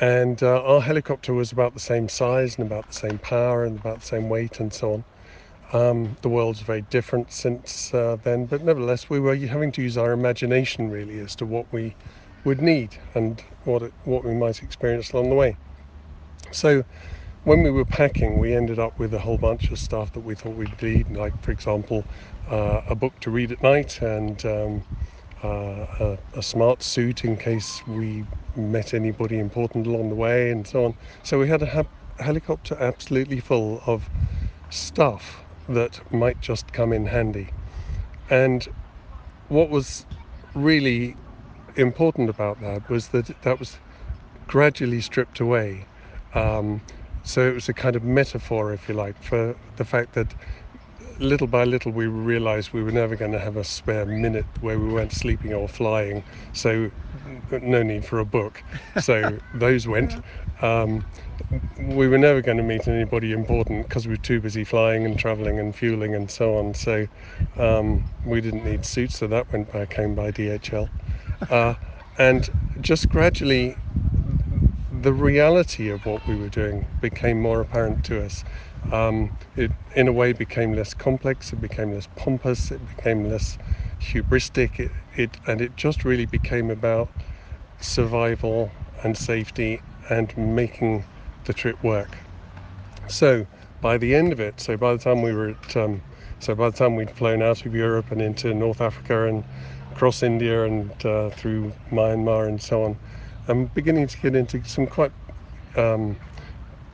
And 0.00 0.42
uh, 0.42 0.62
our 0.62 0.80
helicopter 0.80 1.34
was 1.34 1.52
about 1.52 1.74
the 1.74 1.80
same 1.80 2.08
size 2.08 2.56
and 2.58 2.66
about 2.66 2.88
the 2.88 2.94
same 2.94 3.18
power 3.18 3.64
and 3.64 3.78
about 3.78 4.00
the 4.00 4.06
same 4.06 4.28
weight 4.28 4.60
and 4.60 4.72
so 4.72 4.94
on. 4.94 5.04
Um, 5.72 6.16
the 6.22 6.30
world's 6.30 6.60
very 6.60 6.80
different 6.82 7.30
since 7.30 7.92
uh, 7.92 8.16
then, 8.22 8.46
but 8.46 8.62
nevertheless, 8.62 9.10
we 9.10 9.20
were 9.20 9.36
having 9.36 9.70
to 9.72 9.82
use 9.82 9.98
our 9.98 10.12
imagination 10.12 10.90
really 10.90 11.18
as 11.18 11.34
to 11.36 11.46
what 11.46 11.66
we 11.72 11.94
would 12.44 12.62
need 12.62 12.96
and 13.14 13.42
what 13.64 13.82
it, 13.82 13.92
what 14.04 14.24
we 14.24 14.32
might 14.32 14.62
experience 14.62 15.12
along 15.12 15.28
the 15.28 15.34
way. 15.34 15.56
So 16.52 16.84
when 17.44 17.62
we 17.62 17.70
were 17.70 17.84
packing, 17.84 18.38
we 18.38 18.54
ended 18.54 18.78
up 18.78 18.98
with 18.98 19.12
a 19.12 19.18
whole 19.18 19.36
bunch 19.36 19.70
of 19.70 19.78
stuff 19.78 20.12
that 20.12 20.20
we 20.20 20.34
thought 20.34 20.54
we'd 20.54 20.82
need, 20.82 21.10
like, 21.14 21.38
for 21.42 21.50
example, 21.50 22.04
uh, 22.50 22.80
a 22.88 22.94
book 22.94 23.18
to 23.20 23.30
read 23.30 23.52
at 23.52 23.62
night 23.62 24.00
and 24.00 24.44
um, 24.46 24.82
uh, 25.42 25.86
a, 26.00 26.18
a, 26.34 26.42
smart 26.42 26.82
suit 26.82 27.24
in 27.24 27.36
case 27.36 27.82
we 27.86 28.24
met 28.56 28.94
anybody 28.94 29.38
important 29.38 29.86
along 29.86 30.08
the 30.08 30.14
way 30.14 30.50
and 30.50 30.66
so 30.66 30.86
on. 30.86 30.94
So 31.22 31.38
we 31.38 31.48
had 31.48 31.62
a 31.62 31.66
ha- 31.66 31.84
helicopter 32.18 32.76
absolutely 32.80 33.40
full 33.40 33.82
of 33.86 34.08
stuff 34.70 35.44
that 35.68 36.00
might 36.12 36.40
just 36.40 36.72
come 36.72 36.92
in 36.92 37.06
handy. 37.06 37.50
And 38.30 38.66
what 39.48 39.70
was 39.70 40.06
really 40.54 41.16
important 41.76 42.28
about 42.28 42.60
that 42.60 42.88
was 42.88 43.08
that 43.08 43.40
that 43.42 43.58
was 43.58 43.78
gradually 44.46 45.00
stripped 45.00 45.40
away. 45.40 45.86
Um, 46.34 46.82
so 47.22 47.48
it 47.48 47.54
was 47.54 47.68
a 47.68 47.74
kind 47.74 47.96
of 47.96 48.02
metaphor, 48.02 48.72
if 48.72 48.88
you 48.88 48.94
like, 48.94 49.22
for 49.22 49.56
the 49.76 49.84
fact 49.84 50.12
that 50.14 50.34
little 51.18 51.46
by 51.46 51.64
little, 51.64 51.92
we 51.92 52.06
realised 52.06 52.72
we 52.72 52.82
were 52.82 52.92
never 52.92 53.16
going 53.16 53.32
to 53.32 53.38
have 53.38 53.56
a 53.56 53.64
spare 53.64 54.06
minute 54.06 54.46
where 54.60 54.78
we 54.78 54.88
weren't 54.88 55.12
sleeping 55.12 55.52
or 55.52 55.68
flying. 55.68 56.24
So, 56.52 56.90
no 57.50 57.82
need 57.82 58.04
for 58.04 58.18
a 58.18 58.24
book. 58.24 58.64
So, 59.00 59.38
those 59.54 59.86
went. 59.86 60.16
Um, 60.60 61.04
we 61.78 62.08
were 62.08 62.18
never 62.18 62.42
going 62.42 62.56
to 62.58 62.62
meet 62.62 62.88
anybody 62.88 63.32
important 63.32 63.88
because 63.88 64.06
we 64.06 64.12
were 64.14 64.16
too 64.18 64.40
busy 64.40 64.64
flying 64.64 65.04
and 65.04 65.18
travelling 65.18 65.58
and 65.58 65.74
fueling 65.74 66.14
and 66.14 66.30
so 66.30 66.56
on. 66.56 66.74
So, 66.74 67.06
um, 67.56 68.04
we 68.24 68.40
didn't 68.40 68.64
need 68.64 68.84
suits, 68.84 69.18
so 69.18 69.26
that 69.28 69.52
went 69.52 69.72
back 69.72 69.94
home 69.94 70.14
by 70.14 70.30
DHL. 70.32 70.88
Uh, 71.48 71.74
and 72.18 72.48
just 72.80 73.08
gradually, 73.08 73.78
the 74.90 75.12
reality 75.12 75.88
of 75.88 76.06
what 76.06 76.26
we 76.26 76.36
were 76.36 76.48
doing 76.48 76.86
became 77.00 77.40
more 77.40 77.60
apparent 77.60 78.02
to 78.04 78.24
us. 78.24 78.44
Um, 78.90 79.32
it, 79.56 79.70
in 79.94 80.08
a 80.08 80.12
way, 80.12 80.32
became 80.32 80.72
less 80.72 80.94
complex. 80.94 81.52
It 81.52 81.60
became 81.60 81.92
less 81.92 82.08
pompous. 82.16 82.70
It 82.70 82.80
became 82.96 83.28
less 83.28 83.58
hubristic. 84.00 84.78
It, 84.78 84.92
it 85.16 85.30
and 85.46 85.60
it 85.60 85.76
just 85.76 86.04
really 86.04 86.26
became 86.26 86.70
about 86.70 87.08
survival 87.80 88.72
and 89.02 89.16
safety 89.16 89.82
and 90.08 90.36
making 90.36 91.04
the 91.44 91.52
trip 91.52 91.82
work. 91.82 92.16
So 93.08 93.46
by 93.80 93.98
the 93.98 94.14
end 94.14 94.32
of 94.32 94.40
it, 94.40 94.60
so 94.60 94.76
by 94.76 94.92
the 94.92 94.98
time 94.98 95.22
we 95.22 95.32
were 95.32 95.50
at, 95.50 95.76
um, 95.76 96.02
so 96.40 96.54
by 96.54 96.70
the 96.70 96.76
time 96.76 96.96
we'd 96.96 97.10
flown 97.10 97.42
out 97.42 97.64
of 97.64 97.74
Europe 97.74 98.10
and 98.10 98.20
into 98.20 98.52
North 98.54 98.80
Africa 98.80 99.26
and 99.26 99.44
across 99.92 100.22
India 100.22 100.64
and 100.64 100.90
uh, 101.04 101.30
through 101.30 101.72
Myanmar 101.90 102.48
and 102.48 102.60
so 102.60 102.84
on, 102.84 102.96
I'm 103.48 103.66
beginning 103.66 104.06
to 104.08 104.18
get 104.18 104.34
into 104.34 104.62
some 104.64 104.86
quite 104.86 105.12
um, 105.76 106.16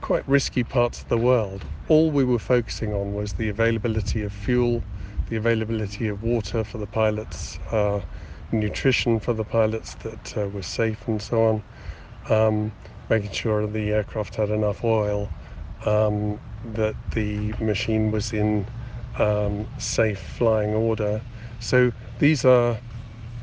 quite 0.05 0.29
risky 0.29 0.63
parts 0.63 1.01
of 1.01 1.09
the 1.09 1.17
world. 1.17 1.65
All 1.89 2.11
we 2.11 2.25
were 2.25 2.39
focusing 2.39 2.93
on 2.93 3.15
was 3.15 3.33
the 3.33 3.49
availability 3.49 4.23
of 4.23 4.35
fuel, 4.35 4.83
the 5.31 5.37
availability 5.37 6.09
of 6.09 6.23
water 6.23 6.63
for 6.63 6.77
the 6.77 6.87
pilots, 6.87 7.59
uh, 7.71 8.03
nutrition 8.53 9.19
for 9.19 9.33
the 9.33 9.45
pilots 9.45 9.95
that 10.03 10.37
uh, 10.37 10.47
was 10.51 10.67
safe 10.67 11.09
and 11.09 11.23
so 11.23 11.43
on, 11.43 11.63
um, 12.29 12.73
making 13.09 13.31
sure 13.31 13.67
the 13.67 13.93
aircraft 13.93 14.35
had 14.35 14.51
enough 14.51 14.85
oil, 14.85 15.31
um, 15.87 16.39
that 16.75 16.95
the 17.13 17.55
machine 17.55 18.11
was 18.11 18.35
in 18.35 18.67
um, 19.19 19.67
safe 19.79 20.21
flying 20.21 20.75
order. 20.75 21.23
So 21.61 21.93
these 22.19 22.45
are 22.45 22.77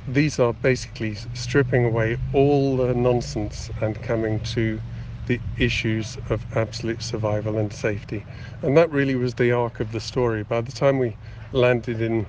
these 0.07 0.37
are 0.37 0.53
basically 0.53 1.15
stripping 1.33 1.85
away 1.85 2.19
all 2.33 2.77
the 2.77 2.93
nonsense 2.93 3.71
and 3.81 3.99
coming 4.03 4.39
to 4.41 4.79
the 5.27 5.39
issues 5.57 6.17
of 6.29 6.45
absolute 6.55 7.01
survival 7.01 7.57
and 7.57 7.71
safety. 7.71 8.25
And 8.61 8.75
that 8.77 8.91
really 8.91 9.15
was 9.15 9.35
the 9.35 9.51
arc 9.51 9.79
of 9.79 9.91
the 9.91 9.99
story. 9.99 10.43
By 10.43 10.61
the 10.61 10.71
time 10.71 10.99
we 10.99 11.17
landed 11.51 12.01
in 12.01 12.25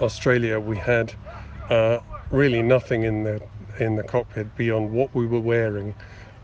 Australia, 0.00 0.58
we 0.60 0.76
had 0.76 1.14
uh, 1.68 1.98
really 2.30 2.62
nothing 2.62 3.02
in 3.02 3.24
the 3.24 3.40
in 3.78 3.96
the 3.96 4.02
cockpit 4.02 4.54
beyond 4.56 4.90
what 4.92 5.14
we 5.14 5.26
were 5.26 5.40
wearing: 5.40 5.94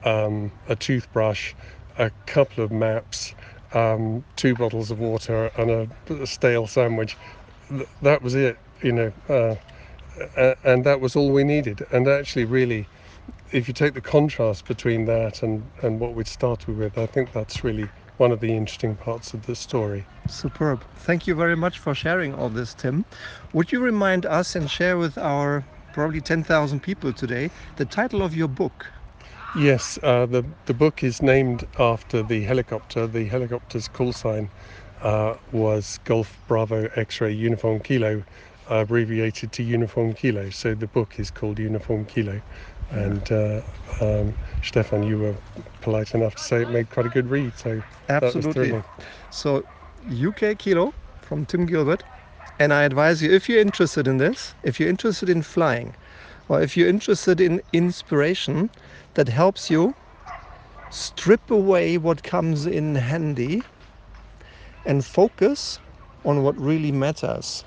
um, 0.05 0.53
a 0.69 0.77
toothbrush, 0.77 1.55
a 1.99 2.11
couple 2.27 2.65
of 2.65 2.71
maps, 2.71 3.35
um, 3.75 4.25
two 4.37 4.55
bottles 4.55 4.91
of 4.91 4.99
water, 5.01 5.51
and 5.57 5.71
a, 5.71 5.89
a 6.23 6.27
stale 6.27 6.67
sandwich. 6.67 7.17
Th- 7.69 7.89
that 8.03 8.23
was 8.23 8.35
it, 8.35 8.59
you 8.83 8.93
know. 8.93 9.13
Uh, 9.29 9.57
and 10.65 10.85
that 10.85 11.01
was 11.01 11.17
all 11.17 11.31
we 11.31 11.45
needed. 11.45 11.87
And 11.93 12.09
actually, 12.09 12.45
really, 12.45 12.89
if 13.53 13.69
you 13.69 13.75
take 13.75 13.95
the 13.95 14.01
contrast 14.01 14.67
between 14.67 15.05
that 15.07 15.43
and, 15.43 15.63
and 15.83 16.01
what 16.01 16.15
we'd 16.15 16.29
started 16.29 16.77
with, 16.77 16.99
I 16.99 17.07
think 17.07 17.33
that's 17.33 17.65
really 17.65 17.89
one 18.19 18.33
of 18.33 18.41
the 18.41 18.53
interesting 18.53 18.97
parts 18.97 19.33
of 19.33 19.47
the 19.47 19.55
story. 19.55 20.05
Superb. 20.29 20.83
Thank 20.97 21.27
you 21.27 21.35
very 21.35 21.57
much 21.57 21.79
for 21.79 21.95
sharing 21.95 22.35
all 22.35 22.49
this, 22.49 22.75
Tim. 22.75 23.05
Would 23.53 23.73
you 23.73 23.81
remind 23.81 24.27
us 24.27 24.55
and 24.57 24.71
share 24.71 24.99
with 24.99 25.17
our 25.17 25.65
probably 25.93 26.21
10,000 26.21 26.81
people 26.81 27.13
today 27.13 27.51
the 27.77 27.85
title 27.85 28.23
of 28.23 28.37
your 28.37 28.49
book? 28.49 28.87
Yes, 29.57 29.99
uh, 30.03 30.27
the, 30.27 30.45
the 30.67 30.75
book 30.75 31.03
is 31.03 31.23
named 31.23 31.67
after 31.79 32.23
the 32.23 32.43
helicopter. 32.43 33.07
The 33.07 33.25
helicopter's 33.25 33.89
call 33.89 34.13
sign 34.13 34.51
uh, 35.01 35.37
was 35.53 35.99
Golf 36.05 36.39
Bravo 36.49 36.89
X 36.97 37.21
ray 37.21 37.33
Uniform 37.33 37.81
Kilo, 37.81 38.23
abbreviated 38.69 39.53
to 39.53 39.63
Uniform 39.63 40.13
Kilo. 40.13 40.51
So 40.51 40.75
the 40.75 40.87
book 40.87 41.19
is 41.19 41.31
called 41.31 41.59
Uniform 41.59 42.05
Kilo. 42.05 42.43
And 42.91 43.31
uh, 43.31 43.61
um, 44.01 44.35
Stefan, 44.63 45.03
you 45.03 45.19
were 45.19 45.35
polite 45.81 46.15
enough 46.15 46.35
to 46.37 46.43
say 46.43 46.63
it 46.63 46.69
made 46.69 46.91
quite 46.91 47.07
a 47.07 47.11
good 47.11 47.29
read. 47.29 47.55
So 47.57 47.83
absolutely. 48.09 48.83
So 49.31 49.65
UK 50.11 50.59
Kilo 50.59 50.95
from 51.23 51.45
Tim 51.47 51.67
Gilbert. 51.67 52.03
And 52.59 52.73
I 52.73 52.83
advise 52.83 53.23
you, 53.23 53.31
if 53.33 53.49
you're 53.49 53.61
interested 53.61 54.09
in 54.09 54.17
this, 54.17 54.55
if 54.65 54.81
you're 54.81 54.89
interested 54.89 55.29
in 55.29 55.43
flying, 55.43 55.95
or 56.49 56.61
if 56.61 56.77
you're 56.77 56.89
interested 56.89 57.41
in 57.41 57.63
inspiration 57.73 58.71
that 59.15 59.29
helps 59.29 59.71
you 59.71 59.95
strip 60.91 61.51
away 61.51 61.99
what 61.99 62.23
comes 62.23 62.67
in 62.67 62.95
handy 62.97 63.65
and 64.85 65.05
focus 65.05 65.79
on 66.25 66.43
what 66.43 66.59
really 66.59 66.91
matters, 66.91 67.65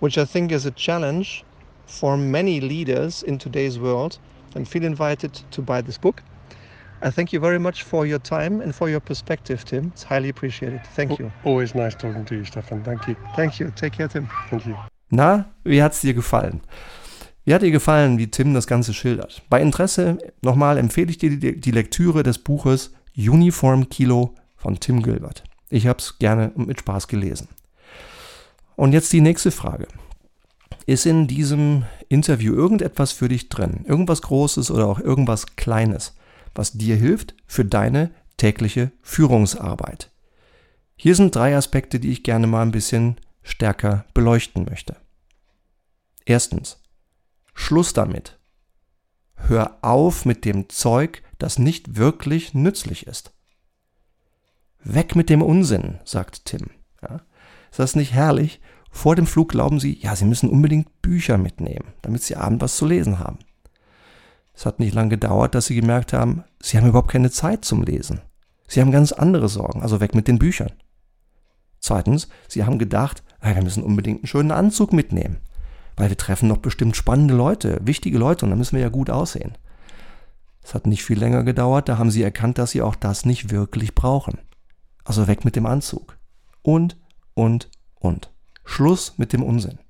which 0.00 0.18
I 0.18 0.24
think 0.24 0.50
is 0.50 0.66
a 0.66 0.70
challenge 0.72 1.44
for 1.90 2.16
many 2.16 2.60
leaders 2.60 3.22
in 3.22 3.38
today's 3.38 3.78
world, 3.78 4.18
then 4.54 4.64
feel 4.64 4.84
invited 4.84 5.32
to 5.50 5.62
buy 5.62 5.82
this 5.82 5.98
book. 5.98 6.22
I 7.02 7.10
thank 7.10 7.32
you 7.32 7.40
very 7.40 7.58
much 7.58 7.82
for 7.82 8.06
your 8.06 8.18
time 8.18 8.60
and 8.60 8.74
for 8.74 8.88
your 8.88 9.00
perspective, 9.00 9.64
Tim. 9.64 9.86
It's 9.94 10.04
highly 10.04 10.28
appreciated. 10.28 10.82
Thank 10.94 11.18
you. 11.18 11.32
Always 11.44 11.74
nice 11.74 11.94
talking 11.94 12.24
to 12.26 12.34
you, 12.34 12.44
Stefan. 12.44 12.82
Thank 12.84 13.08
you. 13.08 13.16
Thank 13.36 13.58
you. 13.58 13.72
Take 13.74 13.96
care, 13.96 14.08
Tim. 14.08 14.28
Thank 14.50 14.66
you. 14.66 14.76
Na, 15.10 15.46
wie 15.64 15.82
hat 15.82 15.92
es 15.92 16.02
dir 16.02 16.14
gefallen? 16.14 16.60
Wie 17.44 17.54
hat 17.54 17.62
dir 17.62 17.70
gefallen, 17.70 18.18
wie 18.18 18.30
Tim 18.30 18.52
das 18.52 18.66
Ganze 18.66 18.92
schildert? 18.92 19.42
Bei 19.48 19.62
Interesse 19.62 20.18
nochmal 20.42 20.76
empfehle 20.76 21.10
ich 21.10 21.18
dir 21.18 21.30
die, 21.30 21.58
die 21.58 21.70
Lektüre 21.70 22.22
des 22.22 22.38
Buches 22.38 22.92
Uniform 23.16 23.88
Kilo 23.88 24.34
von 24.56 24.78
Tim 24.78 25.02
Gilbert. 25.02 25.42
Ich 25.70 25.86
habe 25.86 25.98
es 25.98 26.18
gerne 26.18 26.50
und 26.54 26.68
mit 26.68 26.80
Spaß 26.80 27.08
gelesen. 27.08 27.48
Und 28.76 28.92
jetzt 28.92 29.12
die 29.12 29.20
nächste 29.20 29.50
Frage. 29.50 29.88
Ist 30.90 31.06
in 31.06 31.28
diesem 31.28 31.84
Interview 32.08 32.52
irgendetwas 32.52 33.12
für 33.12 33.28
dich 33.28 33.48
drin? 33.48 33.84
Irgendwas 33.86 34.22
Großes 34.22 34.72
oder 34.72 34.88
auch 34.88 34.98
irgendwas 34.98 35.54
Kleines, 35.54 36.16
was 36.52 36.72
dir 36.72 36.96
hilft 36.96 37.36
für 37.46 37.64
deine 37.64 38.10
tägliche 38.38 38.90
Führungsarbeit? 39.00 40.10
Hier 40.96 41.14
sind 41.14 41.32
drei 41.32 41.56
Aspekte, 41.56 42.00
die 42.00 42.10
ich 42.10 42.24
gerne 42.24 42.48
mal 42.48 42.62
ein 42.62 42.72
bisschen 42.72 43.18
stärker 43.44 44.04
beleuchten 44.14 44.64
möchte. 44.64 44.96
Erstens, 46.24 46.82
Schluss 47.54 47.92
damit. 47.92 48.40
Hör 49.36 49.78
auf 49.82 50.24
mit 50.24 50.44
dem 50.44 50.68
Zeug, 50.70 51.22
das 51.38 51.60
nicht 51.60 51.98
wirklich 51.98 52.52
nützlich 52.52 53.06
ist. 53.06 53.32
Weg 54.82 55.14
mit 55.14 55.30
dem 55.30 55.42
Unsinn, 55.42 56.00
sagt 56.02 56.46
Tim. 56.46 56.68
Ja? 57.00 57.20
Ist 57.70 57.78
das 57.78 57.94
nicht 57.94 58.12
herrlich? 58.12 58.60
Vor 58.90 59.14
dem 59.16 59.26
Flug 59.26 59.50
glauben 59.50 59.80
sie, 59.80 59.98
ja, 60.00 60.16
sie 60.16 60.24
müssen 60.24 60.50
unbedingt 60.50 61.00
Bücher 61.00 61.38
mitnehmen, 61.38 61.92
damit 62.02 62.22
sie 62.22 62.36
abend 62.36 62.60
was 62.60 62.76
zu 62.76 62.86
lesen 62.86 63.18
haben. 63.18 63.38
Es 64.54 64.66
hat 64.66 64.80
nicht 64.80 64.94
lange 64.94 65.10
gedauert, 65.10 65.54
dass 65.54 65.66
sie 65.66 65.74
gemerkt 65.74 66.12
haben, 66.12 66.44
sie 66.60 66.76
haben 66.76 66.88
überhaupt 66.88 67.10
keine 67.10 67.30
Zeit 67.30 67.64
zum 67.64 67.82
Lesen. 67.82 68.20
Sie 68.68 68.80
haben 68.80 68.92
ganz 68.92 69.12
andere 69.12 69.48
Sorgen, 69.48 69.82
also 69.82 70.00
weg 70.00 70.14
mit 70.14 70.28
den 70.28 70.38
Büchern. 70.38 70.72
Zweitens, 71.78 72.28
sie 72.46 72.64
haben 72.64 72.78
gedacht, 72.78 73.22
ja, 73.42 73.54
wir 73.54 73.62
müssen 73.62 73.82
unbedingt 73.82 74.18
einen 74.18 74.26
schönen 74.26 74.50
Anzug 74.50 74.92
mitnehmen, 74.92 75.38
weil 75.96 76.10
wir 76.10 76.16
treffen 76.16 76.48
noch 76.48 76.58
bestimmt 76.58 76.96
spannende 76.96 77.34
Leute, 77.34 77.80
wichtige 77.82 78.18
Leute 78.18 78.44
und 78.44 78.50
da 78.50 78.56
müssen 78.56 78.76
wir 78.76 78.82
ja 78.82 78.90
gut 78.90 79.08
aussehen. 79.08 79.56
Es 80.62 80.74
hat 80.74 80.86
nicht 80.86 81.04
viel 81.04 81.18
länger 81.18 81.42
gedauert, 81.42 81.88
da 81.88 81.96
haben 81.96 82.10
sie 82.10 82.22
erkannt, 82.22 82.58
dass 82.58 82.72
sie 82.72 82.82
auch 82.82 82.94
das 82.94 83.24
nicht 83.24 83.50
wirklich 83.50 83.94
brauchen. 83.94 84.38
Also 85.04 85.26
weg 85.26 85.44
mit 85.44 85.56
dem 85.56 85.66
Anzug. 85.66 86.18
Und, 86.62 86.98
und, 87.34 87.70
und. 87.98 88.30
Schluss 88.70 89.18
mit 89.18 89.32
dem 89.32 89.42
Unsinn. 89.42 89.80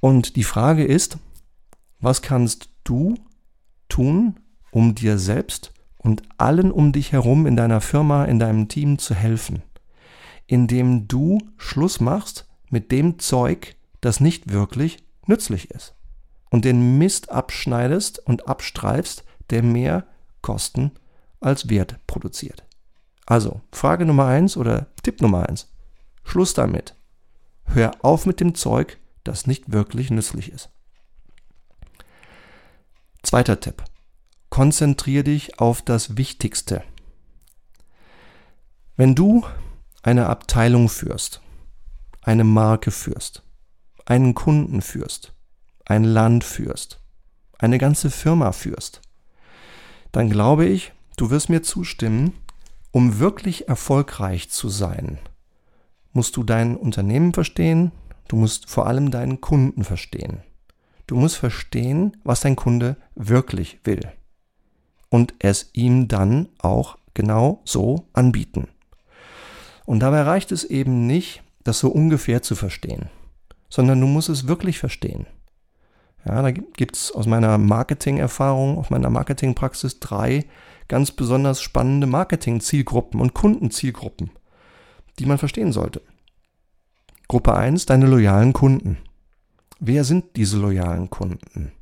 Und 0.00 0.34
die 0.34 0.42
Frage 0.42 0.84
ist, 0.84 1.18
was 2.00 2.20
kannst 2.20 2.68
du 2.82 3.14
tun, 3.88 4.40
um 4.72 4.96
dir 4.96 5.18
selbst 5.18 5.72
und 5.96 6.22
allen 6.36 6.72
um 6.72 6.90
dich 6.90 7.12
herum 7.12 7.46
in 7.46 7.54
deiner 7.54 7.80
Firma, 7.80 8.24
in 8.24 8.40
deinem 8.40 8.68
Team 8.68 8.98
zu 8.98 9.14
helfen, 9.14 9.62
indem 10.48 11.06
du 11.06 11.38
Schluss 11.56 12.00
machst 12.00 12.48
mit 12.70 12.90
dem 12.90 13.20
Zeug, 13.20 13.76
das 14.00 14.18
nicht 14.18 14.50
wirklich 14.50 15.04
nützlich 15.26 15.70
ist 15.70 15.94
und 16.50 16.64
den 16.64 16.98
Mist 16.98 17.30
abschneidest 17.30 18.18
und 18.26 18.48
abstreifst, 18.48 19.24
der 19.50 19.62
mehr 19.62 20.08
Kosten 20.42 20.90
als 21.40 21.70
Wert 21.70 22.04
produziert. 22.08 22.64
Also, 23.26 23.60
Frage 23.70 24.04
Nummer 24.06 24.26
eins 24.26 24.56
oder 24.56 24.88
Tipp 25.04 25.22
Nummer 25.22 25.48
eins. 25.48 25.72
Schluss 26.24 26.52
damit. 26.52 26.96
Hör 27.66 27.92
auf 28.02 28.26
mit 28.26 28.40
dem 28.40 28.54
Zeug, 28.54 28.98
das 29.24 29.46
nicht 29.46 29.72
wirklich 29.72 30.10
nützlich 30.10 30.52
ist. 30.52 30.70
Zweiter 33.22 33.58
Tipp. 33.58 33.82
Konzentriere 34.50 35.24
dich 35.24 35.58
auf 35.58 35.82
das 35.82 36.16
Wichtigste. 36.16 36.84
Wenn 38.96 39.14
du 39.14 39.44
eine 40.02 40.28
Abteilung 40.28 40.88
führst, 40.88 41.40
eine 42.20 42.44
Marke 42.44 42.90
führst, 42.90 43.42
einen 44.04 44.34
Kunden 44.34 44.82
führst, 44.82 45.34
ein 45.86 46.04
Land 46.04 46.44
führst, 46.44 47.00
eine 47.58 47.78
ganze 47.78 48.10
Firma 48.10 48.52
führst, 48.52 49.00
dann 50.12 50.30
glaube 50.30 50.66
ich, 50.66 50.92
du 51.16 51.30
wirst 51.30 51.48
mir 51.48 51.62
zustimmen, 51.62 52.34
um 52.92 53.18
wirklich 53.18 53.68
erfolgreich 53.68 54.50
zu 54.50 54.68
sein, 54.68 55.18
musst 56.14 56.36
du 56.36 56.44
dein 56.44 56.76
Unternehmen 56.76 57.34
verstehen, 57.34 57.92
du 58.28 58.36
musst 58.36 58.70
vor 58.70 58.86
allem 58.86 59.10
deinen 59.10 59.42
Kunden 59.42 59.84
verstehen. 59.84 60.38
Du 61.06 61.16
musst 61.16 61.36
verstehen, 61.36 62.16
was 62.24 62.40
dein 62.40 62.56
Kunde 62.56 62.96
wirklich 63.14 63.80
will. 63.84 64.00
Und 65.10 65.34
es 65.38 65.68
ihm 65.74 66.08
dann 66.08 66.48
auch 66.58 66.96
genau 67.12 67.60
so 67.64 68.08
anbieten. 68.14 68.68
Und 69.84 70.00
dabei 70.00 70.22
reicht 70.22 70.50
es 70.50 70.64
eben 70.64 71.06
nicht, 71.06 71.42
das 71.62 71.78
so 71.78 71.90
ungefähr 71.90 72.42
zu 72.42 72.54
verstehen, 72.54 73.10
sondern 73.68 74.00
du 74.00 74.06
musst 74.06 74.28
es 74.28 74.46
wirklich 74.46 74.78
verstehen. 74.78 75.26
Ja, 76.26 76.40
da 76.40 76.50
gibt 76.52 76.96
es 76.96 77.12
aus 77.12 77.26
meiner 77.26 77.58
Marketing-Erfahrung, 77.58 78.78
aus 78.78 78.88
meiner 78.88 79.10
Marketingpraxis 79.10 80.00
drei 80.00 80.46
ganz 80.88 81.10
besonders 81.10 81.60
spannende 81.60 82.06
Marketing-Zielgruppen 82.06 83.20
und 83.20 83.34
Kundenzielgruppen, 83.34 84.30
die 85.18 85.26
man 85.26 85.38
verstehen 85.38 85.72
sollte. 85.72 86.02
Gruppe 87.28 87.54
1, 87.54 87.86
deine 87.86 88.06
loyalen 88.06 88.52
Kunden. 88.52 88.98
Wer 89.80 90.04
sind 90.04 90.36
diese 90.36 90.58
loyalen 90.58 91.10
Kunden? 91.10 91.72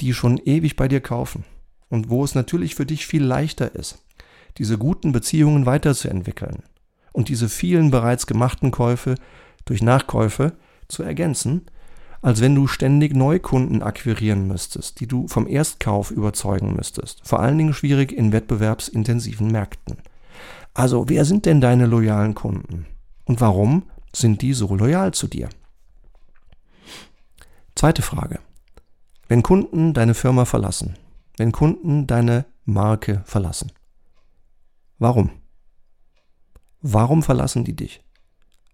Die 0.00 0.12
schon 0.12 0.38
ewig 0.38 0.76
bei 0.76 0.88
dir 0.88 1.00
kaufen 1.00 1.44
und 1.88 2.10
wo 2.10 2.24
es 2.24 2.34
natürlich 2.34 2.74
für 2.74 2.86
dich 2.86 3.06
viel 3.06 3.24
leichter 3.24 3.74
ist, 3.74 4.02
diese 4.58 4.78
guten 4.78 5.12
Beziehungen 5.12 5.66
weiterzuentwickeln 5.66 6.62
und 7.12 7.28
diese 7.28 7.48
vielen 7.48 7.90
bereits 7.90 8.26
gemachten 8.26 8.70
Käufe 8.70 9.14
durch 9.64 9.82
Nachkäufe 9.82 10.52
zu 10.88 11.02
ergänzen, 11.02 11.62
als 12.22 12.40
wenn 12.40 12.54
du 12.54 12.66
ständig 12.66 13.14
Neukunden 13.14 13.82
akquirieren 13.82 14.48
müsstest, 14.48 15.00
die 15.00 15.06
du 15.06 15.28
vom 15.28 15.46
Erstkauf 15.46 16.10
überzeugen 16.10 16.74
müsstest. 16.74 17.20
Vor 17.22 17.40
allen 17.40 17.58
Dingen 17.58 17.74
schwierig 17.74 18.12
in 18.12 18.32
wettbewerbsintensiven 18.32 19.50
Märkten. 19.50 19.98
Also, 20.74 21.08
wer 21.08 21.24
sind 21.24 21.46
denn 21.46 21.60
deine 21.60 21.86
loyalen 21.86 22.34
Kunden? 22.34 22.86
Und 23.24 23.40
warum 23.40 23.84
sind 24.12 24.42
die 24.42 24.52
so 24.52 24.74
loyal 24.74 25.14
zu 25.14 25.28
dir? 25.28 25.48
Zweite 27.76 28.02
Frage. 28.02 28.40
Wenn 29.28 29.42
Kunden 29.42 29.94
deine 29.94 30.14
Firma 30.14 30.44
verlassen, 30.44 30.96
wenn 31.36 31.52
Kunden 31.52 32.06
deine 32.06 32.44
Marke 32.64 33.22
verlassen, 33.24 33.72
warum? 34.98 35.30
Warum 36.82 37.22
verlassen 37.22 37.64
die 37.64 37.74
dich? 37.74 38.02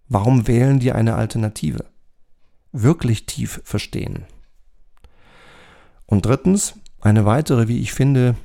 Warum 0.09 0.47
wählen 0.47 0.79
die 0.79 0.91
eine 0.91 1.15
Alternative? 1.15 1.85
Wirklich 2.73 3.25
tief 3.25 3.61
verstehen. 3.63 4.25
Und 6.05 6.25
drittens, 6.25 6.73
eine 6.99 7.25
weitere, 7.25 7.67
wie 7.67 7.79
ich 7.79 7.93
finde, 7.93 8.35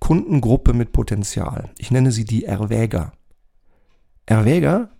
Kundengruppe 0.00 0.72
mit 0.72 0.92
Potenzial. 0.92 1.70
Ich 1.78 1.90
nenne 1.90 2.12
sie 2.12 2.24
die 2.24 2.44
Erwäger. 2.44 3.12
Erwäger 4.26 4.90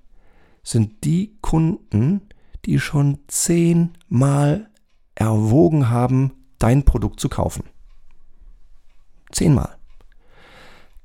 sind 0.63 1.05
die 1.05 1.39
Kunden, 1.41 2.29
die 2.65 2.79
schon 2.79 3.19
zehnmal 3.29 4.71
erwogen 5.15 5.89
haben, 5.89 6.33
dein 6.59 6.85
Produkt 6.85 7.21
zu 7.21 7.29
kaufen. 7.29 7.65
Zehnmal. 9.31 9.77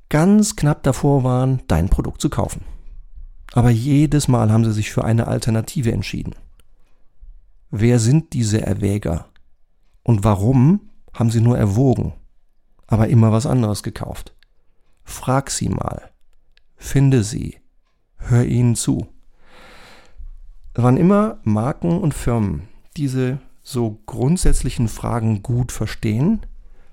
Ganz 0.08 0.56
knapp 0.56 0.82
davor 0.82 1.24
waren, 1.24 1.62
dein 1.66 1.88
Produkt 1.88 2.20
zu 2.20 2.30
kaufen. 2.30 2.62
Aber 3.52 3.70
jedes 3.70 4.28
Mal 4.28 4.50
haben 4.52 4.64
sie 4.64 4.72
sich 4.72 4.90
für 4.90 5.04
eine 5.04 5.26
Alternative 5.26 5.92
entschieden. 5.92 6.34
Wer 7.70 7.98
sind 7.98 8.32
diese 8.32 8.62
Erwäger? 8.62 9.26
Und 10.02 10.24
warum 10.24 10.90
haben 11.12 11.30
sie 11.30 11.40
nur 11.40 11.56
erwogen, 11.56 12.12
aber 12.86 13.08
immer 13.08 13.32
was 13.32 13.46
anderes 13.46 13.82
gekauft? 13.82 14.34
Frag 15.04 15.50
sie 15.50 15.68
mal. 15.68 16.10
Finde 16.76 17.22
sie. 17.22 17.58
Hör 18.16 18.44
ihnen 18.44 18.74
zu. 18.74 19.06
Wann 20.74 20.96
immer 20.96 21.38
Marken 21.44 21.98
und 21.98 22.14
Firmen 22.14 22.68
diese 22.96 23.38
so 23.62 24.00
grundsätzlichen 24.06 24.88
Fragen 24.88 25.42
gut 25.42 25.72
verstehen, 25.72 26.46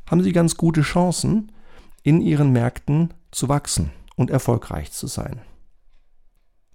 haben 0.10 0.24
sie 0.24 0.32
ganz 0.32 0.58
gute 0.58 0.82
Chancen, 0.82 1.52
in 2.04 2.22
ihren 2.22 2.52
Märkten 2.52 3.14
zu 3.32 3.50
wachsen 3.50 3.92
und 4.16 4.30
erfolgreich 4.30 4.92
zu 4.92 5.08
sein. 5.08 5.42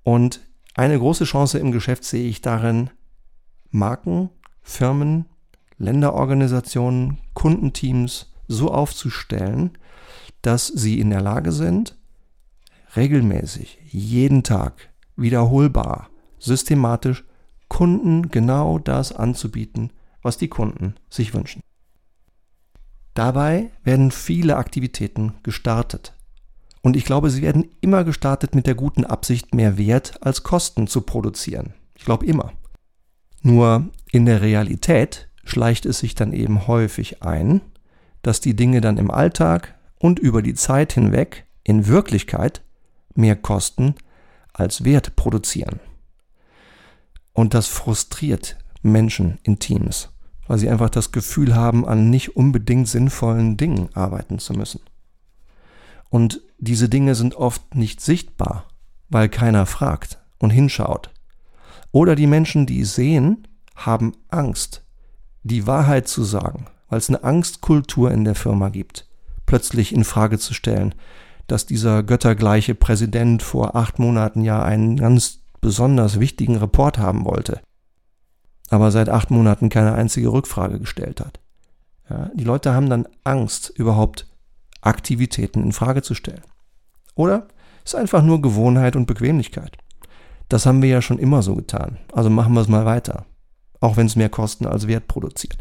Und 0.05 0.41
eine 0.75 0.99
große 0.99 1.25
Chance 1.25 1.59
im 1.59 1.73
Geschäft 1.73 2.05
sehe 2.05 2.29
ich 2.29 2.43
darin, 2.43 2.91
Marken, 3.71 4.31
Firmen, 4.63 5.27
Länderorganisationen, 5.79 7.19
Kundenteams 7.35 8.33
so 8.49 8.71
aufzustellen, 8.71 9.79
dass 10.43 10.67
sie 10.67 11.01
in 11.01 11.11
der 11.11 11.21
Lage 11.21 11.53
sind, 11.53 11.97
regelmäßig, 12.97 13.79
jeden 13.87 14.43
Tag, 14.43 14.91
wiederholbar 15.17 16.09
systematisch 16.39 17.25
Kunden 17.69 18.31
genau 18.31 18.79
das 18.79 19.13
anzubieten, 19.13 19.93
was 20.23 20.39
die 20.39 20.49
Kunden 20.49 20.95
sich 21.11 21.35
wünschen. 21.35 21.63
Dabei 23.15 23.71
werden 23.83 24.11
viele 24.11 24.57
Aktivitäten 24.57 25.35
gestartet. 25.43 26.15
Und 26.83 26.97
ich 26.97 27.05
glaube, 27.05 27.31
sie 27.31 27.43
werden 27.43 27.71
immer 27.81 28.05
gestartet 28.05 28.55
mit 28.55 28.67
der 28.67 28.75
guten 28.75 29.05
Absicht, 29.05 29.55
mehr 29.55 29.79
Wert 29.79 30.23
als 30.23 30.43
Kosten 30.43 30.87
zu 30.87 31.01
produzieren. 31.01 31.75
Ich 31.95 32.05
glaube 32.05 32.27
immer. 32.27 32.53
Nur 33.43 33.89
in 34.13 34.27
der 34.27 34.43
Realität 34.43 35.29
schleicht 35.45 35.87
es 35.87 35.99
sich 35.99 36.15
dann 36.15 36.33
eben 36.33 36.67
häufig 36.67 37.23
ein, 37.23 37.61
dass 38.27 38.41
die 38.41 38.57
Dinge 38.57 38.81
dann 38.81 38.97
im 38.97 39.09
Alltag 39.09 39.77
und 40.01 40.19
über 40.19 40.43
die 40.43 40.55
Zeit 40.55 40.93
hinweg 40.95 41.47
in 41.63 41.87
Wirklichkeit 41.87 42.61
mehr 43.15 43.37
Kosten 43.37 43.95
als 44.53 44.83
Wert 44.83 45.15
produzieren. 45.15 45.79
Und 47.33 47.55
das 47.55 47.69
frustriert 47.69 48.59
Menschen 48.83 49.39
in 49.45 49.61
Teams, 49.61 50.09
weil 50.49 50.59
sie 50.59 50.69
einfach 50.69 50.91
das 50.91 51.13
Gefühl 51.13 51.55
haben, 51.55 51.87
an 51.87 52.11
nicht 52.11 52.35
unbedingt 52.35 52.89
sinnvollen 52.89 53.57
Dingen 53.57 53.91
arbeiten 53.95 54.41
zu 54.41 54.55
müssen. 54.55 54.81
Und 56.11 56.41
diese 56.59 56.89
Dinge 56.89 57.15
sind 57.15 57.37
oft 57.37 57.77
nicht 57.77 58.01
sichtbar, 58.01 58.67
weil 59.09 59.29
keiner 59.29 59.67
fragt 59.67 60.19
und 60.39 60.51
hinschaut. 60.51 61.11
Oder 61.93 62.17
die 62.17 62.27
Menschen, 62.27 62.67
die 62.67 62.85
sehen, 62.85 63.47
haben 63.77 64.15
Angst, 64.31 64.85
die 65.45 65.69
Wahrheit 65.69 66.09
zu 66.09 66.25
sagen, 66.25 66.67
weil 66.89 66.99
es 66.99 67.09
eine 67.09 67.25
Angstkultur 67.25 68.11
in 68.11 68.25
der 68.25 68.35
Firma 68.35 68.69
gibt, 68.69 69.07
plötzlich 69.47 69.95
in 69.95 70.05
Frage 70.05 70.39
zu 70.39 70.55
stellen, 70.55 70.95
dass 71.47 71.67
dieser 71.67 72.03
göttergleiche 72.03 72.75
Präsident 72.75 73.43
vor 73.43 73.77
acht 73.77 73.99
Monaten 73.99 74.43
ja 74.43 74.63
einen 74.63 74.97
ganz 74.97 75.41
besonders 75.61 76.21
wichtigen 76.21 76.57
Report 76.57 76.99
haben 76.99 77.25
wollte, 77.25 77.61
aber 78.71 78.91
seit 78.91 79.09
acht 79.09 79.31
Monaten 79.31 79.69
keine 79.69 79.95
einzige 79.95 80.33
Rückfrage 80.33 80.79
gestellt 80.79 81.21
hat. 81.21 81.41
Ja, 82.09 82.31
die 82.35 82.45
Leute 82.45 82.73
haben 82.73 82.89
dann 82.91 83.09
Angst, 83.25 83.71
überhaupt 83.71 84.29
Aktivitäten 84.81 85.63
in 85.63 85.73
Frage 85.73 86.03
zu 86.03 86.15
stellen. 86.15 86.43
Oder 87.15 87.49
es 87.85 87.95
ist 87.95 88.01
einfach 88.01 88.23
nur 88.23 88.43
Gewohnheit 88.43 88.95
und 88.95 89.07
Bequemlichkeit. 89.07 89.77
Das 90.49 90.67
haben 90.67 90.83
wir 90.83 90.89
ja 90.89 91.03
schon 91.03 91.19
immer 91.19 91.43
so 91.43 91.57
getan. 91.57 91.99
Also 92.13 92.31
machen 92.31 92.55
wir 92.55 92.61
es 92.61 92.69
mal 92.69 92.85
weiter. 92.85 93.27
Auch 93.81 93.97
wenn 93.97 94.07
es 94.07 94.17
mehr 94.17 94.29
Kosten 94.29 94.67
als 94.67 94.87
Wert 94.87 95.09
produziert. 95.09 95.59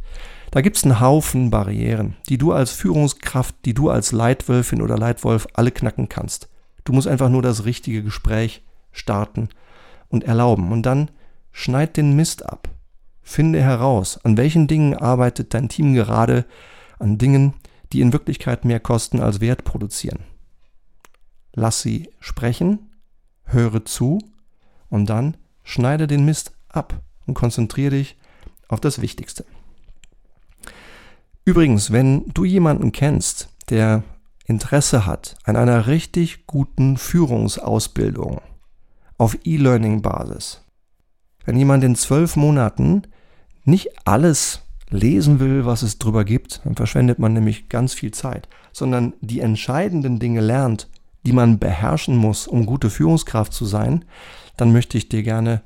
Da 0.55 0.61
gibt 0.61 0.77
es 0.77 0.85
einen 0.85 1.01
Haufen 1.01 1.51
Barrieren, 1.51 2.15
die 2.29 2.37
du 2.37 2.53
als 2.53 2.71
Führungskraft, 2.71 3.55
die 3.65 3.73
du 3.73 3.89
als 3.89 4.13
Leitwölfin 4.13 4.81
oder 4.81 4.97
Leitwolf 4.97 5.47
alle 5.51 5.69
knacken 5.69 6.07
kannst. 6.07 6.47
Du 6.85 6.93
musst 6.93 7.09
einfach 7.09 7.27
nur 7.27 7.41
das 7.41 7.65
richtige 7.65 8.01
Gespräch 8.01 8.63
starten 8.93 9.49
und 10.07 10.23
erlauben. 10.23 10.71
Und 10.71 10.83
dann 10.83 11.11
schneid 11.51 11.97
den 11.97 12.15
Mist 12.15 12.45
ab. 12.45 12.69
Finde 13.21 13.61
heraus, 13.61 14.17
an 14.23 14.37
welchen 14.37 14.67
Dingen 14.67 14.95
arbeitet 14.95 15.53
dein 15.53 15.67
Team 15.67 15.93
gerade, 15.93 16.45
an 16.99 17.17
Dingen, 17.17 17.55
die 17.91 17.99
in 17.99 18.13
Wirklichkeit 18.13 18.63
mehr 18.63 18.79
Kosten 18.79 19.19
als 19.19 19.41
Wert 19.41 19.65
produzieren. 19.65 20.19
Lass 21.51 21.81
sie 21.81 22.09
sprechen, 22.21 22.93
höre 23.43 23.83
zu 23.83 24.19
und 24.87 25.07
dann 25.09 25.35
schneide 25.63 26.07
den 26.07 26.23
Mist 26.23 26.53
ab 26.69 27.01
und 27.25 27.33
konzentriere 27.33 27.97
dich 27.97 28.15
auf 28.69 28.79
das 28.79 29.01
Wichtigste. 29.01 29.43
Übrigens, 31.45 31.91
wenn 31.91 32.25
du 32.33 32.43
jemanden 32.43 32.91
kennst, 32.91 33.49
der 33.69 34.03
Interesse 34.45 35.05
hat 35.05 35.35
an 35.43 35.55
einer 35.55 35.85
richtig 35.85 36.47
guten 36.47 36.97
Führungsausbildung, 36.97 38.41
auf 39.17 39.37
E-Learning-Basis. 39.43 40.61
Wenn 41.45 41.57
jemand 41.57 41.83
in 41.83 41.95
zwölf 41.95 42.35
Monaten 42.35 43.03
nicht 43.63 43.89
alles 44.07 44.61
lesen 44.89 45.39
will, 45.39 45.65
was 45.65 45.83
es 45.83 45.99
drüber 45.99 46.25
gibt, 46.25 46.61
dann 46.63 46.75
verschwendet 46.75 47.19
man 47.19 47.33
nämlich 47.33 47.69
ganz 47.69 47.93
viel 47.93 48.11
Zeit, 48.11 48.49
sondern 48.71 49.13
die 49.21 49.39
entscheidenden 49.39 50.19
Dinge 50.19 50.41
lernt, 50.41 50.89
die 51.25 51.33
man 51.33 51.59
beherrschen 51.59 52.17
muss, 52.17 52.47
um 52.47 52.65
gute 52.65 52.89
Führungskraft 52.89 53.53
zu 53.53 53.65
sein, 53.65 54.05
dann 54.57 54.71
möchte 54.71 54.97
ich 54.97 55.09
dir 55.09 55.23
gerne 55.23 55.61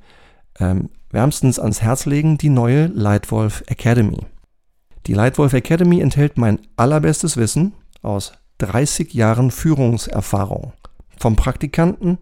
ähm, 0.59 0.89
wärmstens 1.09 1.59
ans 1.59 1.81
Herz 1.81 2.05
legen 2.05 2.37
die 2.37 2.49
neue 2.49 2.87
Lightwolf 2.87 3.63
Academy. 3.67 4.25
Die 5.07 5.13
Lightwolf 5.13 5.53
Academy 5.53 6.01
enthält 6.01 6.37
mein 6.37 6.59
allerbestes 6.75 7.37
Wissen 7.37 7.73
aus 8.01 8.33
30 8.59 9.13
Jahren 9.13 9.51
Führungserfahrung. 9.51 10.73
Vom 11.17 11.35
Praktikanten 11.35 12.17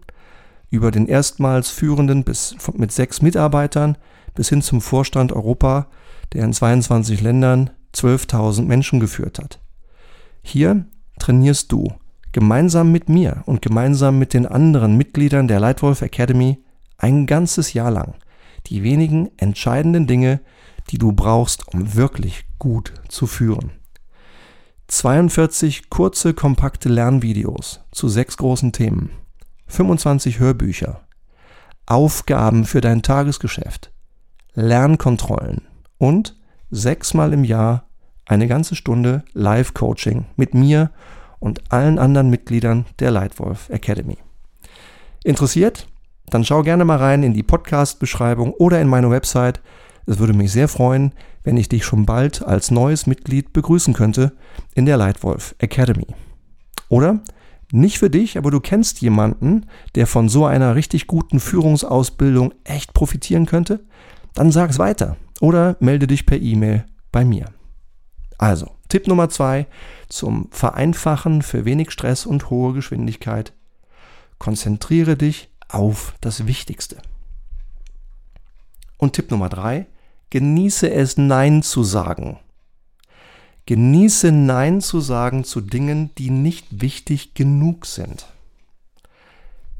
über 0.70 0.90
den 0.90 1.06
erstmals 1.06 1.70
Führenden 1.70 2.24
bis 2.24 2.56
mit 2.74 2.92
sechs 2.92 3.22
Mitarbeitern 3.22 3.96
bis 4.34 4.48
hin 4.48 4.62
zum 4.62 4.80
Vorstand 4.80 5.32
Europa, 5.32 5.88
der 6.32 6.44
in 6.44 6.52
22 6.52 7.20
Ländern 7.20 7.70
12.000 7.94 8.62
Menschen 8.62 9.00
geführt 9.00 9.38
hat. 9.38 9.60
Hier 10.42 10.84
trainierst 11.18 11.72
du 11.72 11.92
gemeinsam 12.32 12.92
mit 12.92 13.08
mir 13.08 13.42
und 13.46 13.62
gemeinsam 13.62 14.18
mit 14.18 14.34
den 14.34 14.46
anderen 14.46 14.96
Mitgliedern 14.96 15.48
der 15.48 15.58
Lightwolf 15.58 16.02
Academy 16.02 16.58
ein 16.98 17.26
ganzes 17.26 17.72
Jahr 17.72 17.90
lang 17.90 18.14
die 18.66 18.82
wenigen 18.82 19.30
entscheidenden 19.36 20.06
Dinge, 20.06 20.40
die 20.90 20.98
du 20.98 21.12
brauchst, 21.12 21.68
um 21.68 21.94
wirklich 21.94 22.44
gut 22.58 22.92
zu 23.08 23.26
führen. 23.26 23.72
42 24.88 25.90
kurze, 25.90 26.32
kompakte 26.32 26.88
Lernvideos 26.88 27.80
zu 27.90 28.08
sechs 28.08 28.36
großen 28.36 28.72
Themen, 28.72 29.10
25 29.66 30.38
Hörbücher, 30.38 31.06
Aufgaben 31.86 32.64
für 32.64 32.80
dein 32.80 33.02
Tagesgeschäft, 33.02 33.92
Lernkontrollen 34.54 35.68
und 35.98 36.36
sechsmal 36.70 37.32
im 37.32 37.44
Jahr 37.44 37.88
eine 38.24 38.46
ganze 38.46 38.76
Stunde 38.76 39.24
Live-Coaching 39.32 40.26
mit 40.36 40.54
mir 40.54 40.90
und 41.38 41.72
allen 41.72 41.98
anderen 41.98 42.30
Mitgliedern 42.30 42.86
der 42.98 43.10
Lightwolf 43.10 43.70
Academy. 43.70 44.18
Interessiert? 45.24 45.86
Dann 46.26 46.44
schau 46.44 46.62
gerne 46.62 46.84
mal 46.84 46.98
rein 46.98 47.22
in 47.22 47.32
die 47.32 47.42
Podcast-Beschreibung 47.42 48.52
oder 48.52 48.80
in 48.80 48.88
meine 48.88 49.10
Website. 49.10 49.60
Es 50.08 50.18
würde 50.18 50.32
mich 50.32 50.50
sehr 50.50 50.68
freuen, 50.68 51.12
wenn 51.44 51.58
ich 51.58 51.68
dich 51.68 51.84
schon 51.84 52.06
bald 52.06 52.42
als 52.42 52.70
neues 52.70 53.06
Mitglied 53.06 53.52
begrüßen 53.52 53.92
könnte 53.92 54.32
in 54.74 54.86
der 54.86 54.96
Lightwolf 54.96 55.54
Academy. 55.58 56.06
Oder 56.88 57.20
nicht 57.72 57.98
für 57.98 58.08
dich, 58.08 58.38
aber 58.38 58.50
du 58.50 58.58
kennst 58.58 59.02
jemanden, 59.02 59.66
der 59.96 60.06
von 60.06 60.30
so 60.30 60.46
einer 60.46 60.74
richtig 60.74 61.08
guten 61.08 61.40
Führungsausbildung 61.40 62.54
echt 62.64 62.94
profitieren 62.94 63.44
könnte? 63.44 63.84
Dann 64.32 64.50
sag's 64.50 64.78
weiter 64.78 65.18
oder 65.42 65.76
melde 65.78 66.06
dich 66.06 66.24
per 66.24 66.40
E-Mail 66.40 66.86
bei 67.12 67.26
mir. 67.26 67.52
Also, 68.38 68.70
Tipp 68.88 69.08
Nummer 69.08 69.28
zwei 69.28 69.66
zum 70.08 70.48
Vereinfachen 70.52 71.42
für 71.42 71.66
wenig 71.66 71.90
Stress 71.90 72.24
und 72.24 72.48
hohe 72.48 72.72
Geschwindigkeit. 72.72 73.52
Konzentriere 74.38 75.18
dich 75.18 75.50
auf 75.68 76.14
das 76.22 76.46
Wichtigste. 76.46 76.96
Und 78.96 79.12
Tipp 79.12 79.30
Nummer 79.30 79.50
drei, 79.50 79.86
genieße 80.30 80.90
es 80.90 81.16
Nein 81.16 81.62
zu 81.62 81.84
sagen. 81.84 82.38
Genieße 83.66 84.32
Nein 84.32 84.80
zu 84.80 85.00
sagen 85.00 85.44
zu 85.44 85.60
Dingen, 85.60 86.10
die 86.16 86.30
nicht 86.30 86.80
wichtig 86.80 87.34
genug 87.34 87.86
sind. 87.86 88.26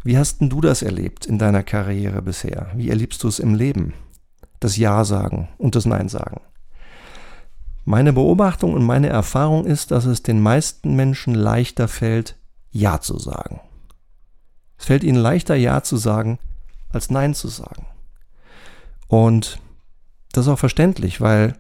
Wie 0.05 0.19
hast 0.19 0.41
denn 0.41 0.51
du 0.51 0.61
das 0.61 0.83
erlebt 0.83 1.27
in 1.27 1.39
deiner 1.39 1.63
Karriere 1.63 2.23
bisher? 2.23 2.71
Wie 2.75 2.91
erlebst 2.91 3.23
du 3.23 3.29
es 3.29 3.39
im 3.39 3.55
Leben? 3.55 3.95
Das 4.61 4.77
Ja 4.77 5.05
sagen 5.05 5.49
und 5.59 5.75
das 5.75 5.87
Nein 5.87 6.09
sagen. 6.09 6.41
Meine 7.85 8.13
Beobachtung 8.13 8.75
und 8.75 8.85
meine 8.85 9.09
Erfahrung 9.09 9.65
ist, 9.65 9.91
dass 9.91 10.05
es 10.05 10.23
den 10.23 10.41
meisten 10.43 10.95
Menschen 10.95 11.35
leichter 11.35 11.89
fällt, 11.89 12.37
Ja 12.71 13.01
zu 13.01 13.19
sagen. 13.19 13.61
Es 14.79 14.85
fällt 14.85 15.05
ihnen 15.05 15.19
leichter, 15.19 15.57
Ja 15.57 15.83
zu 15.83 15.97
sagen, 15.97 16.39
als 16.91 17.11
Nein 17.11 17.35
zu 17.35 17.49
sagen. 17.49 17.87
Und 19.07 19.59
das 20.39 20.47
ist 20.47 20.53
auch 20.53 20.59
verständlich, 20.59 21.21
weil 21.21 21.57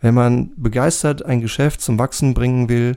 wenn 0.00 0.14
man 0.14 0.52
begeistert 0.56 1.24
ein 1.26 1.40
Geschäft 1.40 1.80
zum 1.80 1.98
Wachsen 1.98 2.34
bringen 2.34 2.68
will, 2.68 2.96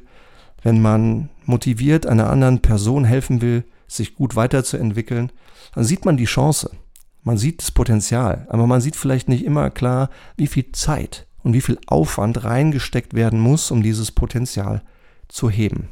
wenn 0.62 0.82
man 0.82 1.30
motiviert 1.46 2.06
einer 2.06 2.30
anderen 2.30 2.62
Person 2.62 3.06
helfen 3.06 3.42
will, 3.42 3.64
sich 3.88 4.14
gut 4.14 4.36
weiterzuentwickeln, 4.36 5.32
dann 5.74 5.84
sieht 5.84 6.06
man 6.06 6.16
die 6.16 6.26
Chance. 6.26 6.72
Man 7.24 7.38
sieht 7.38 7.64
das 7.64 7.72
Potenzial, 7.72 8.46
aber 8.50 8.68
man 8.68 8.82
sieht 8.82 8.96
vielleicht 8.96 9.28
nicht 9.28 9.44
immer 9.44 9.72
klar, 9.72 10.12
wie 10.38 10.46
viel 10.46 10.72
Zeit 10.74 11.26
und 11.42 11.54
wie 11.54 11.62
viel 11.62 11.80
Aufwand 11.88 12.44
reingesteckt 12.44 13.16
werden 13.16 13.40
muss, 13.40 13.72
um 13.72 13.82
dieses 13.82 14.12
Potenzial 14.12 14.84
zu 15.28 15.50
heben. 15.50 15.90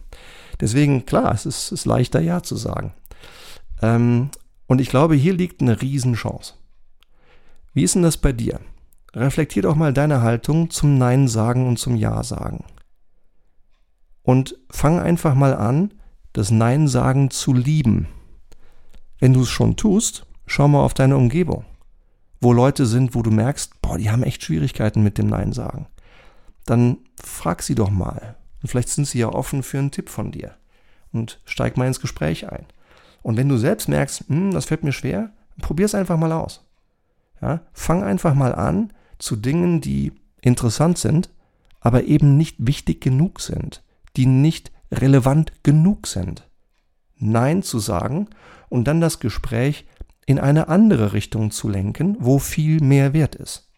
Deswegen, 0.61 1.07
klar, 1.07 1.33
es 1.33 1.47
ist, 1.47 1.71
ist 1.71 1.85
leichter 1.85 2.21
Ja 2.21 2.43
zu 2.43 2.55
sagen. 2.55 2.93
Ähm, 3.81 4.29
und 4.67 4.79
ich 4.79 4.89
glaube, 4.89 5.15
hier 5.15 5.33
liegt 5.33 5.61
eine 5.61 5.81
Riesenchance. 5.81 6.53
Wie 7.73 7.81
ist 7.81 7.95
denn 7.95 8.03
das 8.03 8.17
bei 8.17 8.31
dir? 8.31 8.59
Reflektier 9.15 9.61
doch 9.61 9.75
mal 9.75 9.93
deine 9.93 10.21
Haltung 10.21 10.69
zum 10.69 10.97
Nein 10.97 11.27
sagen 11.27 11.67
und 11.67 11.77
zum 11.77 11.95
Ja 11.95 12.23
sagen. 12.23 12.65
Und 14.23 14.57
fang 14.71 14.99
einfach 14.99 15.35
mal 15.35 15.53
an, 15.53 15.93
das 16.31 16.49
Nein 16.49 16.87
sagen 16.87 17.29
zu 17.29 17.53
lieben. 17.53 18.07
Wenn 19.19 19.33
du 19.33 19.41
es 19.41 19.49
schon 19.49 19.75
tust, 19.75 20.25
schau 20.47 20.67
mal 20.67 20.83
auf 20.83 20.95
deine 20.95 21.17
Umgebung. 21.17 21.65
Wo 22.41 22.53
Leute 22.53 22.85
sind, 22.85 23.13
wo 23.13 23.21
du 23.21 23.29
merkst, 23.29 23.81
boah, 23.81 23.97
die 23.97 24.09
haben 24.09 24.23
echt 24.23 24.43
Schwierigkeiten 24.43 25.03
mit 25.03 25.17
dem 25.17 25.27
Nein 25.27 25.53
sagen. 25.53 25.87
Dann 26.65 26.97
frag 27.21 27.61
sie 27.61 27.75
doch 27.75 27.91
mal. 27.91 28.35
Und 28.61 28.69
vielleicht 28.69 28.89
sind 28.89 29.07
sie 29.07 29.19
ja 29.19 29.29
offen 29.29 29.61
für 29.61 29.77
einen 29.77 29.91
Tipp 29.91 30.09
von 30.09 30.31
dir. 30.31 30.55
Und 31.11 31.39
steig 31.45 31.77
mal 31.77 31.85
ins 31.85 31.99
Gespräch 31.99 32.51
ein. 32.51 32.65
Und 33.21 33.37
wenn 33.37 33.47
du 33.47 33.57
selbst 33.57 33.87
merkst, 33.87 34.25
hm, 34.27 34.51
das 34.51 34.65
fällt 34.65 34.83
mir 34.83 34.91
schwer, 34.91 35.31
probier 35.61 35.85
es 35.85 35.95
einfach 35.95 36.17
mal 36.17 36.31
aus. 36.31 36.65
Ja, 37.41 37.61
fang 37.73 38.03
einfach 38.03 38.33
mal 38.33 38.55
an 38.55 38.91
zu 39.23 39.35
Dingen, 39.35 39.81
die 39.81 40.11
interessant 40.41 40.97
sind, 40.97 41.29
aber 41.79 42.03
eben 42.03 42.37
nicht 42.37 42.57
wichtig 42.59 43.01
genug 43.01 43.39
sind, 43.39 43.83
die 44.15 44.25
nicht 44.25 44.71
relevant 44.91 45.53
genug 45.63 46.07
sind. 46.07 46.47
Nein 47.17 47.63
zu 47.63 47.79
sagen 47.79 48.27
und 48.69 48.85
dann 48.85 49.01
das 49.01 49.19
Gespräch 49.19 49.85
in 50.25 50.39
eine 50.39 50.67
andere 50.67 51.13
Richtung 51.13 51.51
zu 51.51 51.69
lenken, 51.69 52.17
wo 52.19 52.37
viel 52.39 52.81
mehr 52.81 53.13
wert 53.13 53.35
ist. 53.35 53.69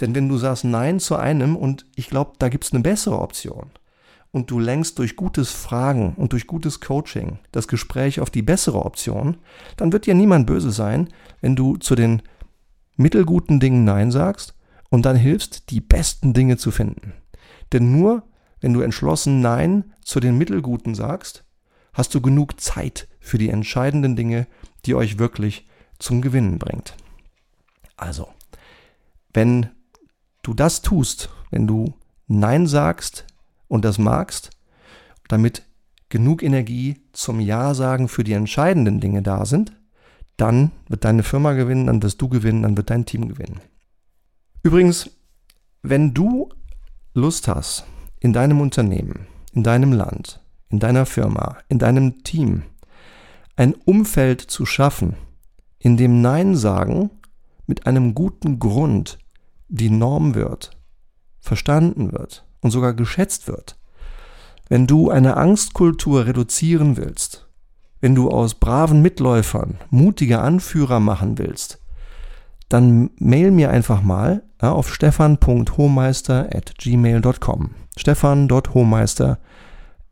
Denn 0.00 0.14
wenn 0.14 0.28
du 0.28 0.38
sagst 0.38 0.64
Nein 0.64 1.00
zu 1.00 1.16
einem 1.16 1.56
und 1.56 1.86
ich 1.96 2.08
glaube, 2.08 2.32
da 2.38 2.48
gibt 2.48 2.64
es 2.64 2.72
eine 2.72 2.82
bessere 2.82 3.20
Option, 3.20 3.70
und 4.32 4.50
du 4.50 4.58
lenkst 4.58 4.98
durch 4.98 5.16
gutes 5.16 5.50
Fragen 5.50 6.12
und 6.16 6.32
durch 6.32 6.46
gutes 6.46 6.80
Coaching 6.80 7.38
das 7.52 7.68
Gespräch 7.68 8.20
auf 8.20 8.28
die 8.28 8.42
bessere 8.42 8.84
Option, 8.84 9.38
dann 9.78 9.92
wird 9.92 10.04
dir 10.04 10.14
niemand 10.14 10.46
böse 10.46 10.72
sein, 10.72 11.08
wenn 11.40 11.56
du 11.56 11.78
zu 11.78 11.94
den 11.94 12.20
mittelguten 12.96 13.60
Dingen 13.60 13.84
Nein 13.84 14.10
sagst 14.10 14.55
und 14.96 15.02
dann 15.02 15.16
hilfst, 15.16 15.68
die 15.68 15.82
besten 15.82 16.32
Dinge 16.32 16.56
zu 16.56 16.70
finden. 16.70 17.12
Denn 17.74 17.92
nur 17.92 18.22
wenn 18.62 18.72
du 18.72 18.80
entschlossen 18.80 19.42
Nein 19.42 19.92
zu 20.02 20.20
den 20.20 20.38
mittelguten 20.38 20.94
sagst, 20.94 21.44
hast 21.92 22.14
du 22.14 22.22
genug 22.22 22.58
Zeit 22.62 23.06
für 23.20 23.36
die 23.36 23.50
entscheidenden 23.50 24.16
Dinge, 24.16 24.46
die 24.86 24.94
euch 24.94 25.18
wirklich 25.18 25.68
zum 25.98 26.22
Gewinnen 26.22 26.58
bringt. 26.58 26.96
Also, 27.98 28.28
wenn 29.34 29.68
du 30.40 30.54
das 30.54 30.80
tust, 30.80 31.28
wenn 31.50 31.66
du 31.66 31.92
Nein 32.26 32.66
sagst 32.66 33.26
und 33.68 33.84
das 33.84 33.98
magst, 33.98 34.48
damit 35.28 35.62
genug 36.08 36.42
Energie 36.42 37.02
zum 37.12 37.38
Ja 37.38 37.74
sagen 37.74 38.08
für 38.08 38.24
die 38.24 38.32
entscheidenden 38.32 39.00
Dinge 39.00 39.20
da 39.20 39.44
sind, 39.44 39.76
dann 40.38 40.70
wird 40.88 41.04
deine 41.04 41.22
Firma 41.22 41.52
gewinnen, 41.52 41.86
dann 41.86 42.02
wirst 42.02 42.22
du 42.22 42.30
gewinnen, 42.30 42.62
dann 42.62 42.78
wird 42.78 42.88
dein 42.88 43.04
Team 43.04 43.28
gewinnen. 43.28 43.60
Übrigens, 44.66 45.10
wenn 45.82 46.12
du 46.12 46.48
Lust 47.14 47.46
hast, 47.46 47.84
in 48.18 48.32
deinem 48.32 48.60
Unternehmen, 48.60 49.28
in 49.52 49.62
deinem 49.62 49.92
Land, 49.92 50.40
in 50.70 50.80
deiner 50.80 51.06
Firma, 51.06 51.58
in 51.68 51.78
deinem 51.78 52.24
Team 52.24 52.64
ein 53.54 53.74
Umfeld 53.74 54.40
zu 54.40 54.66
schaffen, 54.66 55.14
in 55.78 55.96
dem 55.96 56.20
Nein 56.20 56.56
sagen 56.56 57.10
mit 57.68 57.86
einem 57.86 58.12
guten 58.16 58.58
Grund 58.58 59.18
die 59.68 59.88
Norm 59.88 60.34
wird, 60.34 60.76
verstanden 61.38 62.10
wird, 62.10 62.44
und 62.60 62.72
sogar 62.72 62.92
geschätzt 62.92 63.46
wird. 63.46 63.78
Wenn 64.68 64.88
du 64.88 65.10
eine 65.10 65.36
Angstkultur 65.36 66.26
reduzieren 66.26 66.96
willst, 66.96 67.46
wenn 68.00 68.16
du 68.16 68.30
aus 68.30 68.54
braven 68.54 69.00
Mitläufern 69.00 69.78
mutige 69.90 70.40
Anführer 70.40 70.98
machen 70.98 71.38
willst, 71.38 71.78
dann 72.68 73.10
mail 73.18 73.50
mir 73.50 73.70
einfach 73.70 74.02
mal 74.02 74.42
ja, 74.60 74.72
auf 74.72 74.90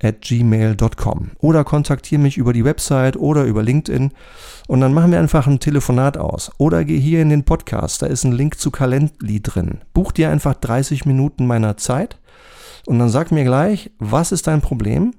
at 0.02 0.20
gmail.com. 0.20 1.30
oder 1.38 1.64
kontaktiere 1.64 2.20
mich 2.20 2.36
über 2.36 2.52
die 2.52 2.64
Website 2.64 3.16
oder 3.16 3.44
über 3.44 3.62
LinkedIn 3.62 4.12
und 4.66 4.80
dann 4.80 4.92
machen 4.92 5.12
wir 5.12 5.18
einfach 5.18 5.46
ein 5.46 5.60
Telefonat 5.60 6.18
aus. 6.18 6.50
Oder 6.58 6.84
geh 6.84 6.98
hier 6.98 7.22
in 7.22 7.30
den 7.30 7.44
Podcast, 7.44 8.02
da 8.02 8.06
ist 8.06 8.24
ein 8.24 8.32
Link 8.32 8.58
zu 8.58 8.70
Calendly 8.70 9.40
drin. 9.40 9.78
Buch 9.92 10.12
dir 10.12 10.30
einfach 10.30 10.54
30 10.54 11.06
Minuten 11.06 11.46
meiner 11.46 11.76
Zeit 11.76 12.18
und 12.86 12.98
dann 12.98 13.08
sag 13.08 13.32
mir 13.32 13.44
gleich, 13.44 13.90
was 13.98 14.32
ist 14.32 14.46
dein 14.46 14.60
Problem 14.60 15.14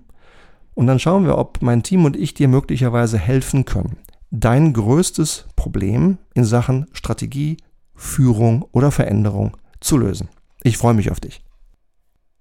Und 0.75 0.87
dann 0.87 0.99
schauen 0.99 1.25
wir, 1.25 1.37
ob 1.37 1.61
mein 1.61 1.83
Team 1.83 2.05
und 2.05 2.17
ich 2.17 2.33
dir 2.33 2.47
möglicherweise 2.49 3.17
helfen 3.17 3.65
können, 3.65 3.97
dein 4.39 4.73
größtes 4.73 5.45
Problem 5.55 6.17
in 6.33 6.45
Sachen 6.45 6.87
Strategie, 6.91 7.57
Führung 7.93 8.63
oder 8.71 8.91
Veränderung 8.91 9.57
zu 9.79 9.97
lösen. 9.97 10.29
Ich 10.63 10.77
freue 10.77 10.93
mich 10.93 11.11
auf 11.11 11.19
dich. 11.19 11.43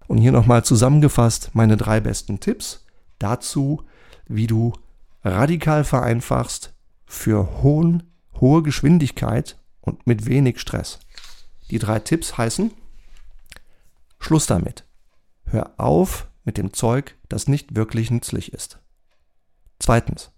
Und 0.06 0.18
hier 0.18 0.32
nochmal 0.32 0.64
zusammengefasst 0.64 1.50
meine 1.54 1.76
drei 1.76 2.00
besten 2.00 2.40
Tipps 2.40 2.84
dazu, 3.18 3.82
wie 4.26 4.46
du 4.46 4.72
radikal 5.22 5.84
vereinfachst 5.84 6.74
für 7.06 7.62
hohen, 7.62 8.02
hohe 8.40 8.62
Geschwindigkeit 8.62 9.58
und 9.80 10.06
mit 10.06 10.26
wenig 10.26 10.60
Stress. 10.60 10.98
Die 11.70 11.78
drei 11.78 12.00
Tipps 12.00 12.36
heißen, 12.36 12.72
Schluss 14.18 14.46
damit. 14.46 14.84
Hör 15.44 15.74
auf 15.78 16.28
mit 16.44 16.58
dem 16.58 16.72
Zeug, 16.72 17.16
das 17.28 17.48
nicht 17.48 17.76
wirklich 17.76 18.10
nützlich 18.10 18.52
ist. 18.52 18.78
Zweitens, 19.78 20.33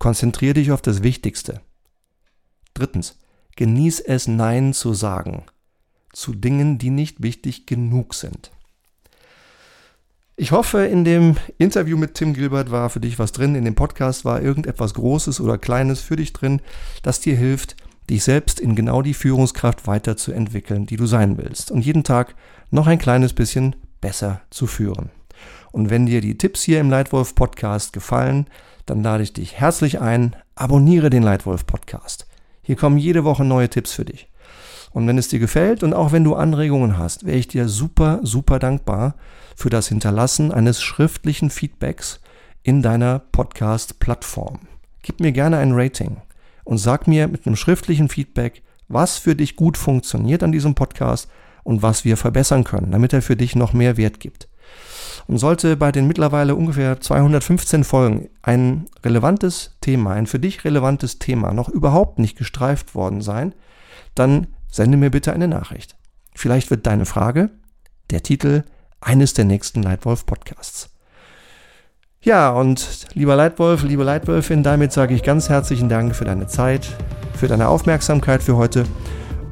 konzentriere 0.00 0.54
dich 0.54 0.72
auf 0.72 0.82
das 0.82 1.04
Wichtigste. 1.04 1.60
Drittens, 2.74 3.20
genieß 3.54 4.00
es 4.00 4.26
Nein 4.26 4.72
zu 4.72 4.94
sagen 4.94 5.44
zu 6.12 6.34
Dingen, 6.34 6.78
die 6.78 6.90
nicht 6.90 7.22
wichtig 7.22 7.66
genug 7.66 8.14
sind. 8.14 8.50
Ich 10.36 10.52
hoffe, 10.52 10.86
in 10.86 11.04
dem 11.04 11.36
Interview 11.58 11.98
mit 11.98 12.14
Tim 12.14 12.32
Gilbert 12.32 12.70
war 12.70 12.88
für 12.88 13.00
dich 13.00 13.18
was 13.18 13.32
drin, 13.32 13.54
in 13.54 13.64
dem 13.64 13.74
Podcast 13.74 14.24
war 14.24 14.40
irgendetwas 14.40 14.94
Großes 14.94 15.40
oder 15.40 15.58
Kleines 15.58 16.00
für 16.00 16.16
dich 16.16 16.32
drin, 16.32 16.62
das 17.02 17.20
dir 17.20 17.36
hilft, 17.36 17.76
dich 18.08 18.24
selbst 18.24 18.58
in 18.58 18.74
genau 18.74 19.02
die 19.02 19.14
Führungskraft 19.14 19.86
weiterzuentwickeln, 19.86 20.86
die 20.86 20.96
du 20.96 21.06
sein 21.06 21.36
willst 21.36 21.70
und 21.70 21.84
jeden 21.84 22.04
Tag 22.04 22.34
noch 22.70 22.86
ein 22.86 22.98
kleines 22.98 23.34
bisschen 23.34 23.76
besser 24.00 24.40
zu 24.50 24.66
führen. 24.66 25.10
Und 25.72 25.90
wenn 25.90 26.06
dir 26.06 26.20
die 26.20 26.38
Tipps 26.38 26.62
hier 26.62 26.80
im 26.80 26.90
Leitwolf 26.90 27.34
Podcast 27.34 27.92
gefallen, 27.92 28.46
dann 28.86 29.02
lade 29.02 29.22
ich 29.22 29.32
dich 29.32 29.54
herzlich 29.58 30.00
ein, 30.00 30.36
abonniere 30.54 31.10
den 31.10 31.22
Leitwolf 31.22 31.66
Podcast. 31.66 32.26
Hier 32.62 32.76
kommen 32.76 32.98
jede 32.98 33.24
Woche 33.24 33.44
neue 33.44 33.68
Tipps 33.68 33.92
für 33.92 34.04
dich. 34.04 34.28
Und 34.92 35.06
wenn 35.06 35.18
es 35.18 35.28
dir 35.28 35.38
gefällt 35.38 35.82
und 35.82 35.94
auch 35.94 36.12
wenn 36.12 36.24
du 36.24 36.34
Anregungen 36.34 36.98
hast, 36.98 37.24
wäre 37.24 37.36
ich 37.36 37.48
dir 37.48 37.68
super, 37.68 38.20
super 38.22 38.58
dankbar 38.58 39.14
für 39.54 39.70
das 39.70 39.88
Hinterlassen 39.88 40.52
eines 40.52 40.82
schriftlichen 40.82 41.50
Feedbacks 41.50 42.20
in 42.62 42.82
deiner 42.82 43.20
Podcast-Plattform. 43.20 44.60
Gib 45.02 45.20
mir 45.20 45.32
gerne 45.32 45.58
ein 45.58 45.72
Rating 45.72 46.18
und 46.64 46.78
sag 46.78 47.06
mir 47.06 47.28
mit 47.28 47.46
einem 47.46 47.56
schriftlichen 47.56 48.08
Feedback, 48.08 48.62
was 48.88 49.18
für 49.18 49.36
dich 49.36 49.56
gut 49.56 49.78
funktioniert 49.78 50.42
an 50.42 50.52
diesem 50.52 50.74
Podcast 50.74 51.30
und 51.62 51.82
was 51.82 52.04
wir 52.04 52.16
verbessern 52.16 52.64
können, 52.64 52.90
damit 52.90 53.12
er 53.12 53.22
für 53.22 53.36
dich 53.36 53.54
noch 53.54 53.72
mehr 53.72 53.96
Wert 53.96 54.18
gibt. 54.20 54.48
Und 55.26 55.38
sollte 55.38 55.76
bei 55.76 55.92
den 55.92 56.06
mittlerweile 56.06 56.54
ungefähr 56.54 57.00
215 57.00 57.84
Folgen 57.84 58.28
ein 58.42 58.86
relevantes 59.04 59.76
Thema, 59.80 60.12
ein 60.12 60.26
für 60.26 60.38
dich 60.38 60.64
relevantes 60.64 61.18
Thema 61.18 61.52
noch 61.52 61.68
überhaupt 61.68 62.18
nicht 62.18 62.36
gestreift 62.36 62.94
worden 62.94 63.20
sein, 63.20 63.54
dann 64.14 64.48
sende 64.68 64.96
mir 64.96 65.10
bitte 65.10 65.32
eine 65.32 65.48
Nachricht. 65.48 65.96
Vielleicht 66.34 66.70
wird 66.70 66.86
deine 66.86 67.06
Frage 67.06 67.50
der 68.10 68.22
Titel 68.22 68.64
eines 69.00 69.34
der 69.34 69.44
nächsten 69.44 69.82
Leitwolf 69.82 70.26
Podcasts. 70.26 70.90
Ja, 72.22 72.50
und 72.50 73.06
lieber 73.14 73.34
Leitwolf, 73.34 73.82
liebe 73.82 74.04
Leitwölfin, 74.04 74.62
damit 74.62 74.92
sage 74.92 75.14
ich 75.14 75.22
ganz 75.22 75.48
herzlichen 75.48 75.88
Dank 75.88 76.14
für 76.14 76.26
deine 76.26 76.46
Zeit, 76.46 76.86
für 77.34 77.48
deine 77.48 77.68
Aufmerksamkeit 77.68 78.42
für 78.42 78.56
heute 78.56 78.84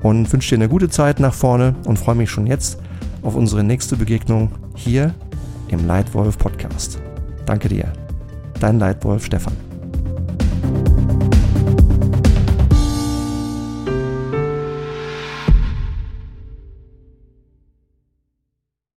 und 0.03 0.31
wünsche 0.31 0.51
dir 0.51 0.57
eine 0.57 0.69
gute 0.69 0.91
Zeit 0.91 1.19
nach 1.19 1.33
vorne 1.33 1.75
und 1.87 1.99
freue 1.99 2.15
mich 2.15 2.31
schon 2.31 2.47
jetzt 2.47 2.79
auf 3.23 3.35
unsere 3.35 3.65
nächste 3.65 3.97
Begegnung 3.97 4.51
hier 4.75 5.15
im 5.69 5.87
Leitwolf 5.87 6.39
Podcast. 6.39 7.01
Danke 7.47 7.69
dir. 7.69 7.93
Dein 8.61 8.79
Leitwolf 8.79 9.25
Stefan. 9.27 9.68